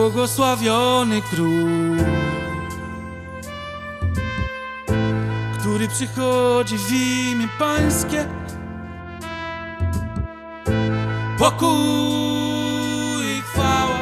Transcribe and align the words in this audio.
Błogosławiony 0.00 1.22
król, 1.22 1.96
który 5.58 5.88
przychodzi 5.88 6.78
w 6.78 6.92
imię 6.92 7.48
Pańskie. 7.58 8.28
Pokój 11.38 11.68
i 13.38 13.42
chwała 13.42 13.98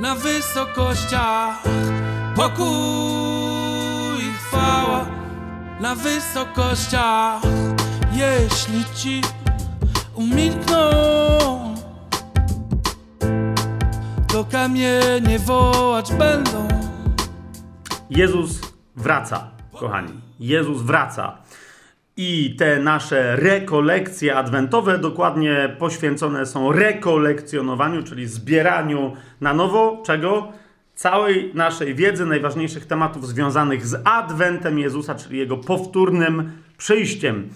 na 0.00 0.14
wysokościach. 0.14 1.62
Pokój 2.36 4.24
i 4.24 4.32
chwała 4.32 5.06
na 5.80 5.94
wysokościach. 5.94 7.42
Jeśli 8.12 8.84
ci 8.94 9.20
umilkną, 10.14 11.69
to 14.40 14.44
kamienie 14.44 15.38
wołać 15.38 16.12
będą. 16.12 16.68
Jezus 18.10 18.60
wraca, 18.96 19.50
kochani. 19.72 20.12
Jezus 20.40 20.82
wraca. 20.82 21.38
I 22.16 22.56
te 22.58 22.78
nasze 22.78 23.36
rekolekcje 23.36 24.36
adwentowe 24.36 24.98
dokładnie 24.98 25.76
poświęcone 25.78 26.46
są 26.46 26.72
rekolekcjonowaniu, 26.72 28.02
czyli 28.02 28.26
zbieraniu 28.26 29.16
na 29.40 29.54
nowo 29.54 30.02
czego? 30.06 30.52
Całej 30.94 31.50
naszej 31.54 31.94
wiedzy, 31.94 32.26
najważniejszych 32.26 32.86
tematów 32.86 33.28
związanych 33.28 33.86
z 33.86 34.02
adwentem 34.04 34.78
Jezusa, 34.78 35.14
czyli 35.14 35.38
jego 35.38 35.56
powtórnym 35.56 36.52
przyjściem. 36.78 37.50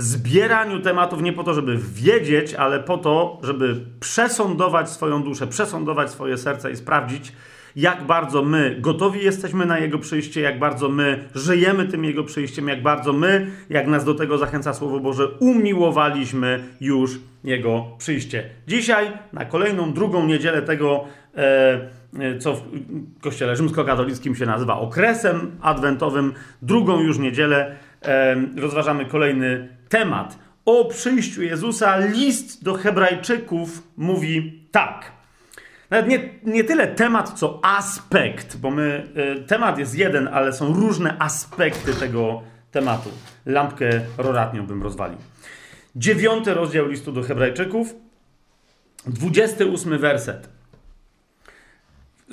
Zbieraniu 0.00 0.80
tematów 0.80 1.22
nie 1.22 1.32
po 1.32 1.44
to, 1.44 1.54
żeby 1.54 1.78
wiedzieć, 1.92 2.54
ale 2.54 2.80
po 2.80 2.98
to, 2.98 3.40
żeby 3.42 3.76
przesądować 4.00 4.90
swoją 4.90 5.22
duszę, 5.22 5.46
przesądować 5.46 6.10
swoje 6.10 6.38
serce 6.38 6.70
i 6.70 6.76
sprawdzić, 6.76 7.32
jak 7.76 8.06
bardzo 8.06 8.42
my 8.42 8.76
gotowi 8.80 9.24
jesteśmy 9.24 9.66
na 9.66 9.78
Jego 9.78 9.98
przyjście, 9.98 10.40
jak 10.40 10.58
bardzo 10.58 10.88
my 10.88 11.28
żyjemy 11.34 11.84
tym 11.84 12.04
Jego 12.04 12.24
przyjściem, 12.24 12.68
jak 12.68 12.82
bardzo 12.82 13.12
my, 13.12 13.46
jak 13.70 13.86
nas 13.86 14.04
do 14.04 14.14
tego 14.14 14.38
zachęca 14.38 14.74
Słowo 14.74 15.00
Boże, 15.00 15.28
umiłowaliśmy 15.28 16.64
już 16.80 17.18
Jego 17.44 17.86
przyjście. 17.98 18.50
Dzisiaj, 18.68 19.12
na 19.32 19.44
kolejną, 19.44 19.92
drugą 19.92 20.26
niedzielę 20.26 20.62
tego, 20.62 21.04
e, 21.36 22.38
co 22.38 22.54
w 22.54 22.62
Kościele 23.20 23.56
Rzymskokatolickim 23.56 24.36
się 24.36 24.46
nazywa 24.46 24.78
okresem 24.78 25.50
adwentowym, 25.60 26.32
drugą 26.62 27.00
już 27.00 27.18
niedzielę, 27.18 27.76
e, 28.02 28.36
rozważamy 28.56 29.04
kolejny 29.04 29.77
temat. 29.88 30.38
O 30.64 30.84
przyjściu 30.84 31.42
Jezusa 31.42 31.96
list 31.96 32.64
do 32.64 32.74
Hebrajczyków 32.74 33.82
mówi 33.96 34.62
tak. 34.70 35.12
Nawet 35.90 36.08
nie, 36.08 36.28
nie 36.44 36.64
tyle 36.64 36.86
temat, 36.86 37.32
co 37.38 37.60
aspekt, 37.62 38.56
bo 38.56 38.70
my, 38.70 39.08
y, 39.38 39.42
temat 39.42 39.78
jest 39.78 39.94
jeden, 39.94 40.28
ale 40.28 40.52
są 40.52 40.74
różne 40.74 41.16
aspekty 41.18 41.94
tego 41.94 42.42
tematu. 42.70 43.10
Lampkę 43.46 44.00
roratnią 44.18 44.66
bym 44.66 44.82
rozwalił. 44.82 45.18
Dziewiąty 45.96 46.54
rozdział 46.54 46.86
listu 46.88 47.12
do 47.12 47.22
Hebrajczyków, 47.22 47.94
28 49.06 49.98
werset. 49.98 50.57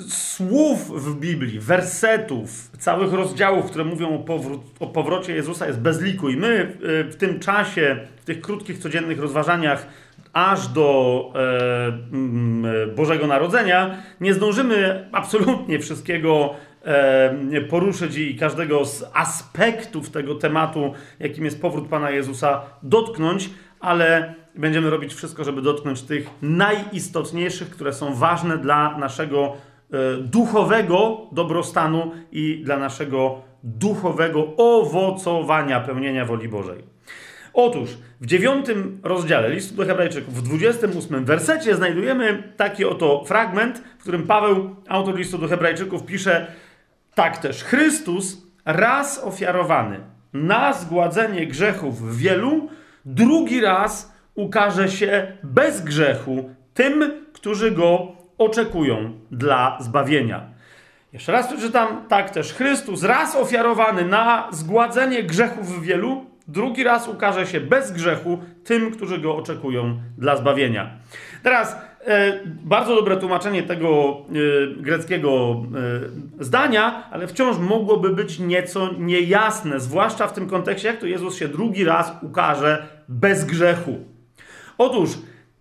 Słów 0.08 1.04
w 1.04 1.20
Biblii, 1.20 1.60
wersetów, 1.60 2.70
całych 2.78 3.12
rozdziałów, 3.12 3.66
które 3.66 3.84
mówią 3.84 4.14
o, 4.14 4.24
powró- 4.24 4.60
o 4.80 4.86
powrocie 4.86 5.34
Jezusa 5.34 5.66
jest 5.66 5.80
bez 5.80 6.00
liku. 6.00 6.28
I 6.28 6.36
my 6.36 6.76
y, 7.08 7.12
w 7.12 7.16
tym 7.16 7.40
czasie, 7.40 8.00
w 8.20 8.24
tych 8.24 8.40
krótkich, 8.40 8.78
codziennych 8.78 9.20
rozważaniach, 9.20 9.86
aż 10.32 10.68
do 10.68 11.32
e, 11.34 11.86
mm, 12.12 12.94
Bożego 12.94 13.26
Narodzenia, 13.26 13.96
nie 14.20 14.34
zdążymy 14.34 15.08
absolutnie 15.12 15.78
wszystkiego 15.78 16.54
e, 16.84 17.60
poruszyć 17.60 18.16
i 18.16 18.36
każdego 18.36 18.84
z 18.84 19.04
aspektów 19.14 20.10
tego 20.10 20.34
tematu, 20.34 20.92
jakim 21.20 21.44
jest 21.44 21.60
powrót 21.60 21.88
Pana 21.88 22.10
Jezusa, 22.10 22.62
dotknąć, 22.82 23.50
ale 23.80 24.34
będziemy 24.54 24.90
robić 24.90 25.14
wszystko, 25.14 25.44
żeby 25.44 25.62
dotknąć 25.62 26.02
tych 26.02 26.26
najistotniejszych, 26.42 27.70
które 27.70 27.92
są 27.92 28.14
ważne 28.14 28.58
dla 28.58 28.98
naszego 28.98 29.56
duchowego 30.20 31.26
dobrostanu 31.32 32.10
i 32.32 32.62
dla 32.64 32.78
naszego 32.78 33.40
duchowego 33.62 34.46
owocowania 34.56 35.80
pełnienia 35.80 36.24
woli 36.24 36.48
Bożej. 36.48 36.96
Otóż 37.54 37.90
w 38.20 38.26
dziewiątym 38.26 39.00
rozdziale 39.02 39.50
listu 39.50 39.74
do 39.74 39.84
Hebrajczyków, 39.84 40.34
w 40.34 40.42
28 40.42 41.24
wersecie 41.24 41.74
znajdujemy 41.74 42.52
taki 42.56 42.84
oto 42.84 43.24
fragment, 43.24 43.82
w 43.98 44.02
którym 44.02 44.22
Paweł, 44.22 44.76
autor 44.88 45.16
listu 45.16 45.38
do 45.38 45.48
Hebrajczyków, 45.48 46.06
pisze 46.06 46.46
tak 47.14 47.38
też. 47.38 47.64
Chrystus 47.64 48.46
raz 48.64 49.24
ofiarowany 49.24 50.00
na 50.32 50.72
zgładzenie 50.72 51.46
grzechów 51.46 52.16
wielu, 52.16 52.68
drugi 53.04 53.60
raz 53.60 54.12
ukaże 54.34 54.88
się 54.88 55.36
bez 55.42 55.80
grzechu 55.80 56.50
tym, 56.74 57.24
którzy 57.32 57.70
go 57.70 58.12
oczekują 58.38 59.12
dla 59.30 59.78
zbawienia. 59.80 60.56
Jeszcze 61.12 61.32
raz 61.32 61.46
przeczytam, 61.46 61.88
tak 62.08 62.30
też 62.30 62.52
Chrystus 62.52 63.02
raz 63.02 63.36
ofiarowany 63.36 64.04
na 64.04 64.48
zgładzenie 64.52 65.22
grzechów 65.22 65.82
wielu, 65.82 66.26
drugi 66.48 66.84
raz 66.84 67.08
ukaże 67.08 67.46
się 67.46 67.60
bez 67.60 67.92
grzechu 67.92 68.38
tym, 68.64 68.90
którzy 68.90 69.18
go 69.18 69.36
oczekują 69.36 69.98
dla 70.18 70.36
zbawienia. 70.36 70.90
Teraz 71.42 71.76
e, 72.04 72.40
bardzo 72.44 72.94
dobre 72.96 73.16
tłumaczenie 73.16 73.62
tego 73.62 74.16
e, 74.78 74.82
greckiego 74.82 75.62
e, 76.40 76.44
zdania, 76.44 77.08
ale 77.10 77.26
wciąż 77.26 77.58
mogłoby 77.58 78.10
być 78.10 78.38
nieco 78.38 78.90
niejasne, 78.98 79.80
zwłaszcza 79.80 80.26
w 80.26 80.32
tym 80.32 80.48
kontekście, 80.48 80.88
jak 80.88 80.98
to 80.98 81.06
Jezus 81.06 81.36
się 81.36 81.48
drugi 81.48 81.84
raz 81.84 82.12
ukaże 82.22 82.86
bez 83.08 83.44
grzechu. 83.44 83.98
Otóż 84.78 85.10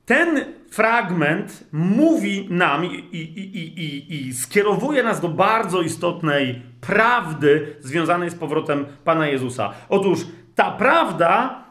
ten 0.06 0.46
fragment 0.76 1.68
mówi 1.72 2.48
nam 2.50 2.86
i, 2.86 2.88
i, 2.88 3.58
i, 3.58 4.28
i, 4.28 4.34
skierowuje 4.34 5.04
nas 5.04 5.22
do 5.22 5.30
bardzo 5.30 5.82
istotnej 5.82 6.62
prawdy 6.82 7.76
związanej 7.80 8.30
z 8.30 8.36
powrotem 8.36 8.86
Pana 9.04 9.28
Jezusa. 9.28 9.74
Otóż 9.90 10.20
ta 10.56 10.72
prawda 10.72 11.65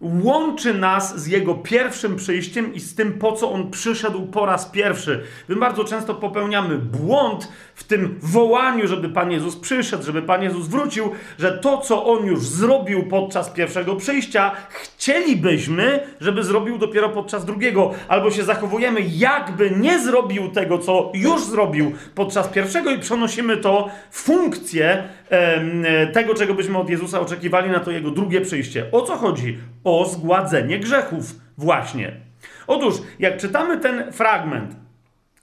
łączy 0.00 0.74
nas 0.74 1.20
z 1.20 1.26
Jego 1.26 1.54
pierwszym 1.54 2.16
przyjściem 2.16 2.74
i 2.74 2.80
z 2.80 2.94
tym, 2.94 3.12
po 3.12 3.32
co 3.32 3.52
On 3.52 3.70
przyszedł 3.70 4.26
po 4.26 4.46
raz 4.46 4.66
pierwszy. 4.66 5.22
My 5.48 5.56
bardzo 5.56 5.84
często 5.84 6.14
popełniamy 6.14 6.78
błąd 6.78 7.48
w 7.74 7.84
tym 7.84 8.18
wołaniu, 8.22 8.88
żeby 8.88 9.08
Pan 9.08 9.30
Jezus 9.30 9.56
przyszedł, 9.56 10.04
żeby 10.04 10.22
Pan 10.22 10.42
Jezus 10.42 10.68
wrócił, 10.68 11.10
że 11.38 11.58
to, 11.58 11.78
co 11.78 12.06
On 12.06 12.26
już 12.26 12.46
zrobił 12.46 13.06
podczas 13.06 13.50
pierwszego 13.50 13.96
przyjścia, 13.96 14.52
chcielibyśmy, 14.68 16.00
żeby 16.20 16.44
zrobił 16.44 16.78
dopiero 16.78 17.08
podczas 17.08 17.44
drugiego. 17.44 17.90
Albo 18.08 18.30
się 18.30 18.44
zachowujemy, 18.44 19.00
jakby 19.14 19.70
nie 19.70 20.00
zrobił 20.00 20.50
tego, 20.50 20.78
co 20.78 21.12
już 21.14 21.44
zrobił 21.44 21.92
podczas 22.14 22.48
pierwszego 22.48 22.90
i 22.90 22.98
przenosimy 22.98 23.56
to 23.56 23.88
funkcję 24.10 25.08
tego, 26.12 26.34
czego 26.34 26.54
byśmy 26.54 26.78
od 26.78 26.90
Jezusa 26.90 27.20
oczekiwali 27.20 27.70
na 27.70 27.80
to 27.80 27.90
Jego 27.90 28.10
drugie 28.10 28.40
przyjście. 28.40 28.86
O 28.92 29.02
co 29.02 29.16
chodzi? 29.16 29.58
O 29.84 30.04
zgładzenie 30.04 30.78
grzechów 30.78 31.24
właśnie. 31.58 32.12
Otóż, 32.66 32.94
jak 33.18 33.36
czytamy 33.36 33.80
ten 33.80 34.12
fragment 34.12 34.76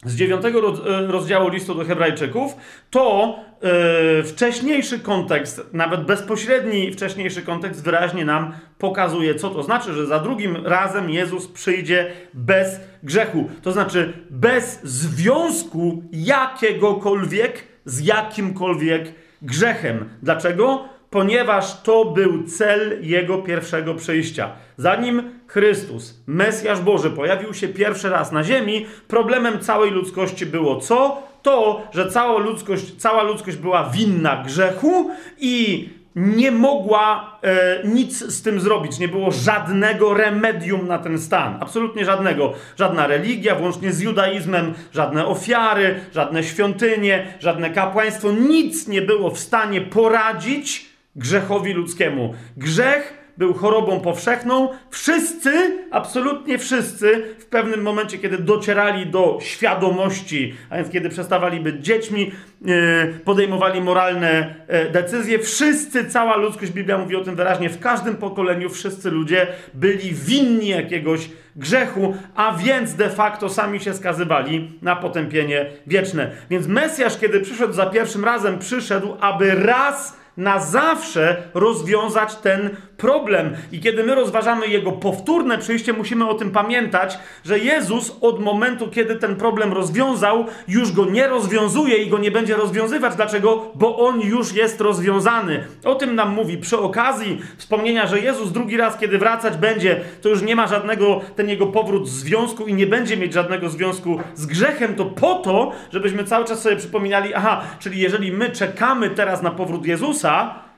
z 0.05 0.15
dziewiątego 0.15 0.61
rozdziału 1.07 1.49
listu 1.49 1.75
do 1.75 1.85
Hebrajczyków, 1.85 2.55
to 2.89 3.35
yy, 3.61 4.23
wcześniejszy 4.23 4.99
kontekst, 4.99 5.61
nawet 5.73 6.05
bezpośredni 6.05 6.93
wcześniejszy 6.93 7.41
kontekst, 7.41 7.83
wyraźnie 7.83 8.25
nam 8.25 8.53
pokazuje, 8.77 9.35
co 9.35 9.49
to 9.49 9.63
znaczy, 9.63 9.93
że 9.93 10.05
za 10.05 10.19
drugim 10.19 10.65
razem 10.65 11.09
Jezus 11.09 11.47
przyjdzie 11.47 12.11
bez 12.33 12.79
grzechu. 13.03 13.49
To 13.61 13.71
znaczy 13.71 14.13
bez 14.29 14.79
związku 14.83 16.03
jakiegokolwiek 16.11 17.63
z 17.85 17.99
jakimkolwiek 18.05 19.13
grzechem. 19.41 20.09
Dlaczego? 20.23 20.89
ponieważ 21.09 21.81
to 21.81 22.05
był 22.05 22.43
cel 22.43 22.97
jego 23.01 23.37
pierwszego 23.37 23.95
przyjścia. 23.95 24.51
Zanim 24.77 25.39
Chrystus, 25.47 26.23
Mesjasz 26.27 26.81
Boży, 26.81 27.09
pojawił 27.09 27.53
się 27.53 27.67
pierwszy 27.67 28.09
raz 28.09 28.31
na 28.31 28.43
ziemi, 28.43 28.85
problemem 29.07 29.59
całej 29.59 29.91
ludzkości 29.91 30.45
było 30.45 30.75
co? 30.75 31.29
To, 31.41 31.81
że 31.91 32.11
cała 32.11 32.39
ludzkość, 32.39 32.95
cała 32.95 33.23
ludzkość 33.23 33.57
była 33.57 33.89
winna 33.89 34.43
grzechu 34.45 35.11
i 35.39 35.89
nie 36.19 36.51
mogła 36.51 37.39
e, 37.41 37.87
nic 37.87 38.19
z 38.19 38.41
tym 38.41 38.59
zrobić. 38.59 38.99
Nie 38.99 39.07
było 39.07 39.31
żadnego 39.31 40.13
remedium 40.13 40.87
na 40.87 40.97
ten 40.97 41.19
stan. 41.19 41.57
Absolutnie 41.59 42.05
żadnego. 42.05 42.53
Żadna 42.77 43.07
religia, 43.07 43.55
włącznie 43.55 43.93
z 43.93 44.01
judaizmem, 44.01 44.73
żadne 44.93 45.25
ofiary, 45.25 45.99
żadne 46.13 46.43
świątynie, 46.43 47.33
żadne 47.39 47.69
kapłaństwo. 47.69 48.31
Nic 48.31 48.87
nie 48.87 49.01
było 49.01 49.31
w 49.31 49.39
stanie 49.39 49.81
poradzić 49.81 50.89
grzechowi 51.15 51.73
ludzkiemu. 51.73 52.33
Grzech 52.57 53.18
był 53.39 53.53
chorobą 53.53 53.99
powszechną. 53.99 54.69
Wszyscy, 54.89 55.51
absolutnie 55.91 56.57
wszyscy, 56.57 57.35
w 57.39 57.45
pewnym 57.45 57.81
momencie, 57.81 58.17
kiedy 58.17 58.37
docierali 58.37 59.05
do 59.05 59.37
świadomości, 59.41 60.53
a 60.69 60.75
więc 60.75 60.89
kiedy 60.89 61.09
przestawali 61.09 61.59
być 61.59 61.85
dziećmi, 61.85 62.31
e, 62.67 63.07
podejmowali 63.07 63.81
moralne 63.81 64.55
e, 64.67 64.89
decyzje, 64.89 65.39
wszyscy, 65.39 66.05
cała 66.05 66.37
ludzkość, 66.37 66.71
Biblia 66.71 66.97
mówi 66.97 67.15
o 67.15 67.23
tym 67.23 67.35
wyraźnie, 67.35 67.69
w 67.69 67.79
każdym 67.79 68.15
pokoleniu 68.15 68.69
wszyscy 68.69 69.11
ludzie 69.11 69.47
byli 69.73 70.13
winni 70.13 70.67
jakiegoś 70.67 71.29
grzechu, 71.55 72.17
a 72.35 72.57
więc 72.57 72.93
de 72.93 73.09
facto 73.09 73.49
sami 73.49 73.79
się 73.79 73.93
skazywali 73.93 74.79
na 74.81 74.95
potępienie 74.95 75.65
wieczne. 75.87 76.31
Więc 76.49 76.67
Mesjasz, 76.67 77.17
kiedy 77.17 77.39
przyszedł 77.39 77.73
za 77.73 77.85
pierwszym 77.85 78.25
razem, 78.25 78.59
przyszedł, 78.59 79.17
aby 79.21 79.55
raz 79.55 80.19
na 80.39 80.59
zawsze 80.59 81.43
rozwiązać 81.53 82.35
ten 82.35 82.69
problem. 82.99 83.55
I 83.71 83.79
kiedy 83.79 84.03
my 84.03 84.15
rozważamy 84.15 84.67
jego 84.67 84.91
powtórne 84.91 85.57
przyjście, 85.57 85.93
musimy 85.93 86.29
o 86.29 86.33
tym 86.33 86.51
pamiętać, 86.51 87.17
że 87.45 87.59
Jezus 87.59 88.17
od 88.21 88.39
momentu, 88.39 88.87
kiedy 88.87 89.15
ten 89.15 89.35
problem 89.35 89.73
rozwiązał, 89.73 90.45
już 90.67 90.91
go 90.91 91.05
nie 91.05 91.27
rozwiązuje 91.27 91.97
i 91.97 92.09
go 92.09 92.17
nie 92.17 92.31
będzie 92.31 92.55
rozwiązywać. 92.55 93.15
Dlaczego? 93.15 93.71
Bo 93.75 93.97
on 93.97 94.21
już 94.21 94.53
jest 94.53 94.81
rozwiązany. 94.81 95.63
O 95.83 95.95
tym 95.95 96.15
nam 96.15 96.33
mówi 96.33 96.57
przy 96.57 96.77
okazji 96.77 97.41
wspomnienia, 97.57 98.07
że 98.07 98.19
Jezus 98.19 98.51
drugi 98.51 98.77
raz, 98.77 98.97
kiedy 98.97 99.17
wracać 99.17 99.57
będzie, 99.57 100.01
to 100.21 100.29
już 100.29 100.41
nie 100.41 100.55
ma 100.55 100.67
żadnego 100.67 101.21
ten 101.35 101.49
jego 101.49 101.67
powrót 101.67 102.09
związku 102.09 102.67
i 102.67 102.73
nie 102.73 102.87
będzie 102.87 103.17
mieć 103.17 103.33
żadnego 103.33 103.69
związku 103.69 104.19
z 104.35 104.45
grzechem. 104.45 104.95
To 104.95 105.05
po 105.05 105.35
to, 105.35 105.71
żebyśmy 105.93 106.23
cały 106.23 106.45
czas 106.45 106.61
sobie 106.61 106.75
przypominali, 106.75 107.33
aha, 107.33 107.61
czyli 107.79 107.99
jeżeli 107.99 108.31
my 108.31 108.49
czekamy 108.49 109.09
teraz 109.09 109.41
na 109.41 109.51
powrót 109.51 109.85
Jezusa, 109.85 110.68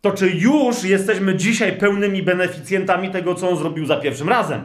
to 0.00 0.10
czy 0.12 0.30
już 0.30 0.84
jesteśmy 0.84 1.34
dzisiaj 1.34 1.72
pełnymi 1.72 2.22
beneficjentami 2.22 3.10
tego, 3.10 3.34
co 3.34 3.50
on 3.50 3.56
zrobił 3.56 3.86
za 3.86 3.96
pierwszym 3.96 4.28
razem? 4.28 4.62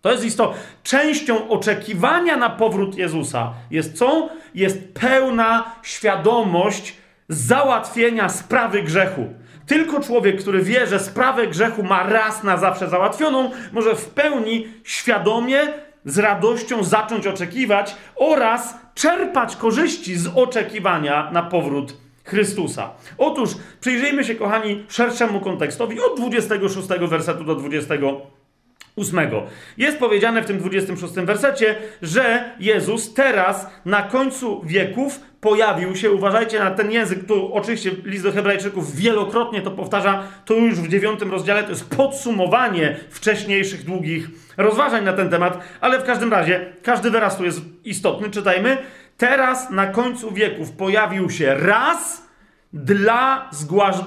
To 0.00 0.12
jest 0.12 0.24
istotne. 0.24 0.58
Częścią 0.82 1.48
oczekiwania 1.48 2.36
na 2.36 2.50
powrót 2.50 2.98
Jezusa 2.98 3.52
jest 3.70 3.98
co? 3.98 4.28
Jest 4.54 4.94
pełna 4.94 5.72
świadomość 5.82 6.96
załatwienia 7.28 8.28
sprawy 8.28 8.82
grzechu. 8.82 9.26
Tylko 9.66 10.00
człowiek, 10.00 10.40
który 10.40 10.62
wie, 10.62 10.86
że 10.86 11.00
sprawę 11.00 11.46
grzechu 11.46 11.82
ma 11.82 12.02
raz 12.02 12.42
na 12.42 12.56
zawsze 12.56 12.88
załatwioną, 12.88 13.50
może 13.72 13.94
w 13.94 14.06
pełni 14.06 14.68
świadomie, 14.84 15.60
z 16.04 16.18
radością 16.18 16.84
zacząć 16.84 17.26
oczekiwać 17.26 17.96
oraz 18.16 18.74
czerpać 18.94 19.56
korzyści 19.56 20.16
z 20.16 20.26
oczekiwania 20.34 21.30
na 21.32 21.42
powrót 21.42 22.05
Chrystusa. 22.26 22.90
Otóż 23.18 23.50
przyjrzyjmy 23.80 24.24
się, 24.24 24.34
kochani, 24.34 24.84
szerszemu 24.88 25.40
kontekstowi 25.40 26.00
od 26.00 26.16
26 26.16 26.88
wersetu 26.88 27.44
do 27.44 27.54
28. 27.54 29.30
Jest 29.76 29.98
powiedziane 29.98 30.42
w 30.42 30.46
tym 30.46 30.58
26 30.58 31.14
wersecie, 31.14 31.76
że 32.02 32.50
Jezus 32.60 33.14
teraz 33.14 33.66
na 33.84 34.02
końcu 34.02 34.62
wieków 34.64 35.20
pojawił 35.40 35.96
się, 35.96 36.10
uważajcie 36.10 36.58
na 36.58 36.70
ten 36.70 36.90
język, 36.90 37.26
tu 37.26 37.54
oczywiście 37.54 37.90
list 38.04 38.24
do 38.24 38.32
Hebrajczyków 38.32 38.96
wielokrotnie 38.96 39.62
to 39.62 39.70
powtarza, 39.70 40.22
to 40.44 40.54
już 40.54 40.80
w 40.80 40.88
dziewiątym 40.88 41.30
rozdziale 41.30 41.62
to 41.62 41.70
jest 41.70 41.96
podsumowanie 41.96 42.96
wcześniejszych 43.10 43.84
długich 43.84 44.28
rozważań 44.56 45.04
na 45.04 45.12
ten 45.12 45.30
temat, 45.30 45.58
ale 45.80 45.98
w 45.98 46.04
każdym 46.04 46.32
razie 46.32 46.72
każdy 46.82 47.10
wyraz 47.10 47.36
tu 47.36 47.44
jest 47.44 47.60
istotny, 47.84 48.30
czytajmy. 48.30 48.78
Teraz 49.16 49.70
na 49.70 49.86
końcu 49.86 50.32
wieków 50.32 50.72
pojawił 50.72 51.30
się 51.30 51.54
raz 51.54 52.26
dla 52.72 53.50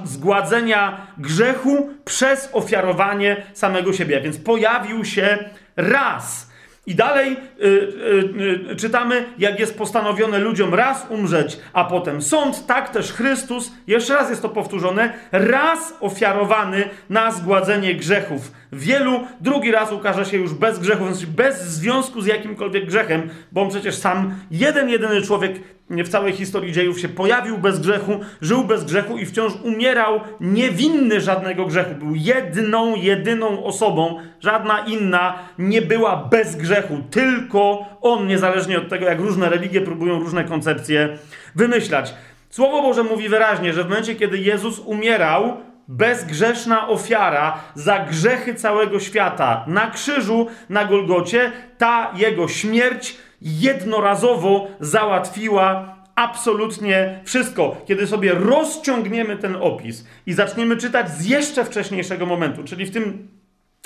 zgładzenia 0.04 1.08
grzechu 1.18 1.90
przez 2.06 2.50
ofiarowanie 2.54 3.44
samego 3.54 3.94
siebie. 3.94 4.22
Więc 4.22 4.38
pojawił 4.38 5.06
się 5.06 5.50
raz. 5.76 6.50
I 6.90 6.96
dalej 6.96 7.38
y, 7.64 7.66
y, 7.66 8.72
y, 8.72 8.76
czytamy, 8.76 9.26
jak 9.38 9.60
jest 9.60 9.78
postanowione 9.78 10.40
ludziom 10.40 10.74
raz 10.74 11.06
umrzeć, 11.10 11.60
a 11.74 11.84
potem 11.84 12.22
sąd, 12.22 12.66
tak 12.66 12.90
też 12.90 13.14
Chrystus, 13.14 13.72
jeszcze 13.88 14.16
raz 14.16 14.30
jest 14.30 14.42
to 14.42 14.50
powtórzone, 14.50 15.14
raz 15.32 15.94
ofiarowany 16.00 16.90
na 17.10 17.32
zgładzenie 17.32 17.96
grzechów. 17.96 18.52
Wielu, 18.72 19.20
drugi 19.42 19.72
raz 19.72 19.92
ukaże 19.92 20.26
się 20.26 20.38
już 20.38 20.54
bez 20.54 20.80
grzechów, 20.80 21.26
bez 21.26 21.62
związku 21.62 22.22
z 22.22 22.26
jakimkolwiek 22.26 22.86
grzechem, 22.86 23.30
bo 23.52 23.62
on 23.62 23.70
przecież 23.70 23.96
sam, 23.96 24.36
jeden, 24.52 24.90
jedyny 24.90 25.22
człowiek 25.22 25.60
w 25.90 26.10
całej 26.10 26.34
historii 26.34 26.74
dziejów 26.74 27.00
się 27.00 27.10
pojawił 27.10 27.58
bez 27.58 27.80
grzechu, 27.80 28.20
żył 28.42 28.64
bez 28.64 28.84
grzechu 28.84 29.18
i 29.18 29.26
wciąż 29.26 29.54
umierał 29.64 30.20
niewinny 30.40 31.22
żadnego 31.22 31.66
grzechu. 31.66 31.96
Był 31.96 32.16
jedną, 32.16 32.96
jedyną 32.96 33.64
osobą, 33.64 34.20
żadna 34.40 34.80
inna 34.80 35.40
nie 35.60 35.82
była 35.82 36.16
bez 36.16 36.56
grzechu, 36.56 36.98
tylko 37.12 37.86
on, 38.02 38.28
niezależnie 38.28 38.78
od 38.78 38.90
tego, 38.90 39.06
jak 39.06 39.20
różne 39.20 39.50
religie 39.50 39.82
próbują 39.82 40.20
różne 40.20 40.44
koncepcje 40.44 41.18
wymyślać. 41.56 42.14
Słowo 42.50 42.82
Boże 42.82 43.04
mówi 43.04 43.30
wyraźnie, 43.30 43.74
że 43.74 43.84
w 43.84 43.90
momencie, 43.90 44.16
kiedy 44.16 44.38
Jezus 44.38 44.80
umierał, 44.80 45.58
bezgrzeszna 45.90 46.88
ofiara 46.88 47.60
za 47.76 48.00
grzechy 48.00 48.56
całego 48.56 49.00
świata 49.00 49.64
na 49.68 49.92
krzyżu, 49.92 50.48
na 50.70 50.86
Golgocie, 50.86 51.52
ta 51.78 52.14
jego 52.16 52.48
śmierć 52.48 53.18
jednorazowo 53.42 54.68
załatwiła 54.80 55.96
absolutnie 56.16 57.20
wszystko. 57.24 57.82
Kiedy 57.88 58.08
sobie 58.08 58.34
rozciągniemy 58.34 59.38
ten 59.38 59.56
opis 59.56 60.06
i 60.26 60.34
zaczniemy 60.34 60.78
czytać 60.78 61.10
z 61.10 61.26
jeszcze 61.26 61.66
wcześniejszego 61.66 62.26
momentu, 62.26 62.64
czyli 62.64 62.86
w 62.86 62.92
tym 62.92 63.28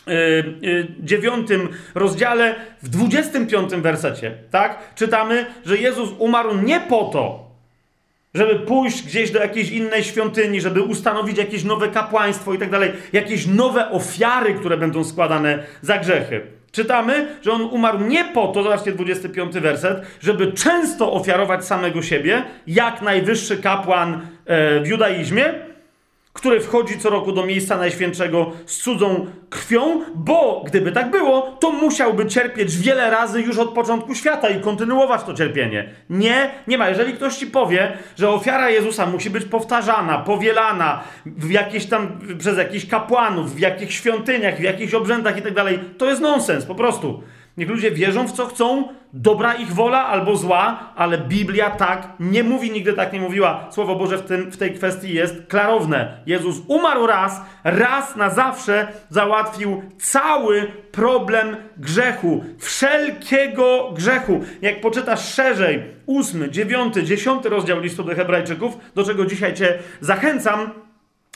yy, 0.07 0.13
yy, 0.61 0.87
dziewiątym 0.99 1.69
rozdziale, 1.95 2.55
w 2.81 2.89
dwudziestym 2.89 3.47
piątym 3.47 3.81
wersecie, 3.81 4.37
tak? 4.51 4.95
Czytamy, 4.95 5.45
że 5.65 5.77
Jezus 5.77 6.09
umarł 6.17 6.57
nie 6.61 6.79
po 6.79 7.03
to, 7.03 7.52
żeby 8.33 8.55
pójść 8.55 9.03
gdzieś 9.03 9.31
do 9.31 9.39
jakiejś 9.39 9.69
innej 9.69 10.03
świątyni, 10.03 10.61
żeby 10.61 10.81
ustanowić 10.81 11.37
jakieś 11.37 11.63
nowe 11.63 11.87
kapłaństwo 11.87 12.53
i 12.53 12.57
tak 12.57 12.69
dalej, 12.69 12.91
jakieś 13.13 13.47
nowe 13.47 13.91
ofiary, 13.91 14.53
które 14.53 14.77
będą 14.77 15.03
składane 15.03 15.63
za 15.81 15.97
grzechy. 15.97 16.41
Czytamy, 16.71 17.27
że 17.41 17.51
on 17.51 17.61
umarł 17.61 17.99
nie 17.99 18.25
po 18.25 18.47
to, 18.47 18.63
zobaczcie 18.63 18.91
25 18.91 19.53
werset, 19.53 20.01
żeby 20.21 20.51
często 20.51 21.13
ofiarować 21.13 21.65
samego 21.65 22.01
siebie, 22.01 22.43
jak 22.67 23.01
najwyższy 23.01 23.57
kapłan 23.57 24.21
e, 24.45 24.79
w 24.79 24.87
judaizmie, 24.87 25.53
który 26.33 26.61
wchodzi 26.61 26.99
co 26.99 27.09
roku 27.09 27.31
do 27.31 27.45
miejsca 27.45 27.77
najświętszego 27.77 28.51
z 28.65 28.77
cudzą 28.77 29.25
krwią, 29.49 30.01
bo 30.15 30.63
gdyby 30.65 30.91
tak 30.91 31.11
było, 31.11 31.57
to 31.59 31.71
musiałby 31.71 32.25
cierpieć 32.25 32.77
wiele 32.77 33.09
razy 33.09 33.41
już 33.41 33.57
od 33.57 33.69
początku 33.69 34.15
świata 34.15 34.49
i 34.49 34.61
kontynuować 34.61 35.23
to 35.23 35.33
cierpienie. 35.33 35.89
Nie, 36.09 36.51
nie 36.67 36.77
ma. 36.77 36.89
Jeżeli 36.89 37.13
ktoś 37.13 37.37
ci 37.37 37.47
powie, 37.47 37.97
że 38.15 38.29
ofiara 38.29 38.69
Jezusa 38.69 39.05
musi 39.05 39.29
być 39.29 39.45
powtarzana, 39.45 40.17
powielana 40.17 41.03
w 41.25 41.51
jakieś 41.51 41.85
tam, 41.85 42.19
przez 42.39 42.57
jakichś 42.57 42.85
kapłanów, 42.85 43.55
w 43.55 43.59
jakichś 43.59 43.95
świątyniach, 43.95 44.57
w 44.57 44.63
jakichś 44.63 44.93
obrzędach 44.93 45.37
i 45.37 45.41
tak 45.41 45.53
dalej, 45.53 45.79
to 45.97 46.09
jest 46.09 46.21
nonsens, 46.21 46.65
po 46.65 46.75
prostu. 46.75 47.23
Niech 47.57 47.69
ludzie 47.69 47.91
wierzą 47.91 48.27
w 48.27 48.31
co 48.31 48.45
chcą, 48.45 48.87
dobra 49.13 49.53
ich 49.53 49.73
wola 49.73 50.05
albo 50.05 50.35
zła, 50.35 50.93
ale 50.95 51.17
Biblia 51.17 51.69
tak 51.69 52.07
nie 52.19 52.43
mówi, 52.43 52.71
nigdy 52.71 52.93
tak 52.93 53.13
nie 53.13 53.19
mówiła. 53.19 53.67
Słowo 53.71 53.95
Boże 53.95 54.17
w, 54.17 54.21
tym, 54.21 54.51
w 54.51 54.57
tej 54.57 54.73
kwestii 54.73 55.13
jest 55.13 55.35
klarowne. 55.47 56.17
Jezus 56.25 56.57
umarł 56.67 57.07
raz, 57.07 57.41
raz 57.63 58.15
na 58.15 58.29
zawsze 58.29 58.87
załatwił 59.09 59.83
cały 59.97 60.71
problem 60.91 61.55
grzechu, 61.77 62.43
wszelkiego 62.59 63.91
grzechu. 63.95 64.41
Jak 64.61 64.81
poczytasz 64.81 65.33
szerzej, 65.33 65.83
ósmy, 66.05 66.49
dziewiąty, 66.49 67.03
dziesiąty 67.03 67.49
rozdział 67.49 67.79
listu 67.79 68.03
do 68.03 68.15
Hebrajczyków, 68.15 68.77
do 68.95 69.03
czego 69.03 69.25
dzisiaj 69.25 69.53
Cię 69.53 69.79
zachęcam, 70.01 70.69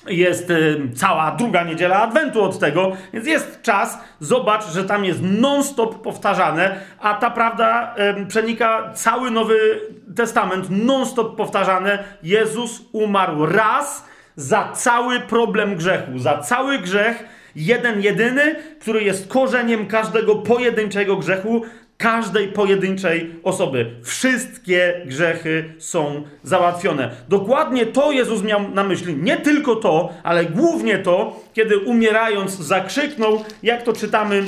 jest 0.08 0.50
y, 0.50 0.82
cała 0.96 1.32
druga 1.32 1.64
niedziela 1.64 1.96
Adwentu 1.96 2.44
od 2.44 2.60
tego, 2.60 2.92
więc 3.14 3.28
jest 3.28 3.62
czas, 3.62 4.00
zobacz, 4.20 4.68
że 4.68 4.84
tam 4.84 5.06
jest 5.06 5.20
non-stop 5.24 6.02
powtarzane, 6.02 6.80
a 7.00 7.14
ta 7.14 7.30
prawda 7.30 7.96
przenika 8.28 8.92
cały 8.94 9.32
Nowy 9.32 9.82
Testament, 10.16 10.68
non-stop 10.70 11.36
powtarzane. 11.36 12.04
Jezus 12.24 12.82
umarł 12.92 13.46
raz 13.46 14.06
za 14.36 14.72
cały 14.74 15.20
problem 15.20 15.76
grzechu, 15.76 16.20
za 16.20 16.38
cały 16.38 16.80
grzech, 16.80 17.24
jeden 17.56 18.02
jedyny, 18.02 18.56
który 18.82 19.04
jest 19.04 19.28
korzeniem 19.28 19.88
każdego 19.88 20.36
pojedynczego 20.36 21.16
grzechu, 21.16 21.62
każdej 21.98 22.48
pojedynczej 22.48 23.36
osoby. 23.44 23.92
Wszystkie 24.04 25.02
grzechy 25.06 25.74
są 25.78 26.24
załatwione. 26.44 27.12
Dokładnie 27.30 27.86
to 27.86 28.12
Jezus 28.12 28.44
miał 28.44 28.70
na 28.70 28.84
myśli. 28.84 29.16
Nie 29.16 29.38
tylko 29.38 29.76
to, 29.76 30.14
ale 30.24 30.46
głównie 30.46 31.00
to, 31.00 31.40
kiedy 31.54 31.78
umierając 31.78 32.58
zakrzyknął, 32.58 33.46
jak 33.64 33.84
to 33.84 33.94
czytamy 33.94 34.44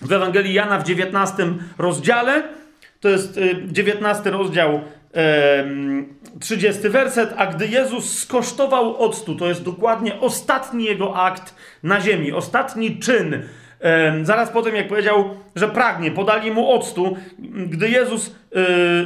w 0.00 0.12
Ewangelii 0.12 0.54
Jana 0.54 0.78
w 0.78 0.84
19 0.84 1.46
rozdziale. 1.78 2.42
To 3.00 3.08
jest 3.08 3.40
19 3.66 4.28
y, 4.28 4.32
rozdział 4.32 4.80
30 6.40 6.88
werset, 6.88 7.34
a 7.36 7.46
gdy 7.46 7.66
Jezus 7.66 8.18
skosztował 8.18 8.96
octu, 8.96 9.34
to 9.34 9.48
jest 9.48 9.62
dokładnie 9.62 10.20
ostatni 10.20 10.84
jego 10.84 11.16
akt 11.16 11.54
na 11.82 12.00
ziemi, 12.00 12.32
ostatni 12.32 12.98
czyn. 12.98 13.42
Zaraz 14.22 14.50
po 14.50 14.62
tym, 14.62 14.76
jak 14.76 14.88
powiedział, 14.88 15.30
że 15.56 15.68
pragnie, 15.68 16.10
podali 16.10 16.50
mu 16.50 16.70
octu. 16.70 17.16
Gdy 17.66 17.88
Jezus 17.88 18.34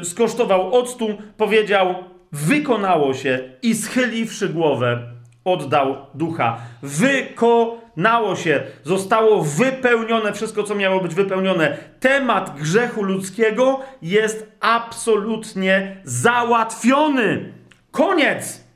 e, 0.00 0.04
skosztował 0.04 0.74
octu, 0.74 1.18
powiedział: 1.36 1.94
Wykonało 2.32 3.14
się 3.14 3.38
i 3.62 3.74
schyliwszy 3.74 4.48
głowę, 4.48 4.98
oddał 5.44 5.96
ducha. 6.14 6.58
Wykonało 6.82 8.36
się, 8.36 8.62
zostało 8.84 9.42
wypełnione 9.42 10.32
wszystko, 10.32 10.62
co 10.62 10.74
miało 10.74 11.00
być 11.00 11.14
wypełnione. 11.14 11.76
Temat 12.00 12.60
grzechu 12.60 13.02
ludzkiego 13.02 13.80
jest 14.02 14.52
absolutnie 14.60 15.96
załatwiony. 16.04 17.52
Koniec. 17.90 18.67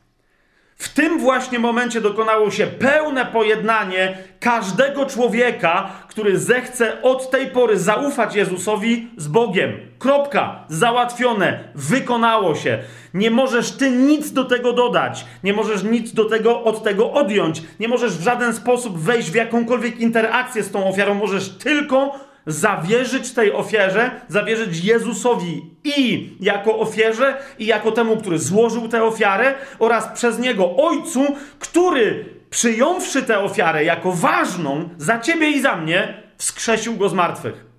W 0.83 0.89
tym 0.89 1.19
właśnie 1.19 1.59
momencie 1.59 2.01
dokonało 2.01 2.51
się 2.51 2.67
pełne 2.67 3.27
pojednanie 3.27 4.19
każdego 4.41 5.07
człowieka, 5.07 5.91
który 6.09 6.39
zechce 6.39 7.03
od 7.03 7.31
tej 7.31 7.47
pory 7.47 7.79
zaufać 7.79 8.35
Jezusowi 8.35 9.09
z 9.17 9.29
Bogiem. 9.29 9.73
Kropka. 9.99 10.65
Załatwione. 10.69 11.65
Wykonało 11.75 12.55
się. 12.55 12.79
Nie 13.15 13.31
możesz 13.31 13.71
ty 13.71 13.91
nic 13.91 14.33
do 14.33 14.45
tego 14.45 14.73
dodać. 14.73 15.25
Nie 15.45 15.53
możesz 15.53 15.83
nic 15.83 16.15
do 16.15 16.25
tego 16.25 16.65
od 16.65 16.83
tego 16.83 17.13
odjąć. 17.13 17.63
Nie 17.81 17.89
możesz 17.89 18.19
w 18.19 18.23
żaden 18.23 18.55
sposób 18.55 18.99
wejść 18.99 19.31
w 19.31 19.35
jakąkolwiek 19.35 20.01
interakcję 20.01 20.63
z 20.63 20.71
tą 20.71 20.89
ofiarą. 20.89 21.15
Możesz 21.15 21.49
tylko 21.49 22.21
zawierzyć 22.47 23.33
tej 23.33 23.53
ofierze, 23.53 24.11
zawierzyć 24.29 24.85
Jezusowi 24.85 25.71
i 25.85 26.31
jako 26.41 26.79
ofierze, 26.79 27.37
i 27.59 27.67
jako 27.67 27.93
temu, 27.93 28.17
który 28.17 28.39
złożył 28.39 28.89
tę 28.89 29.05
ofiarę, 29.05 29.55
oraz 29.79 30.09
przez 30.15 30.39
niego 30.39 30.77
Ojcu, 30.77 31.27
który 31.59 32.25
przyjąwszy 32.51 33.23
tę 33.23 33.39
ofiarę 33.39 33.85
jako 33.85 34.13
ważną 34.13 34.89
za 34.99 35.19
ciebie 35.19 35.51
i 35.51 35.61
za 35.61 35.77
mnie, 35.77 36.23
wskrzesił 36.39 36.97
go 36.97 37.09
z 37.09 37.15
martwych. 37.15 37.72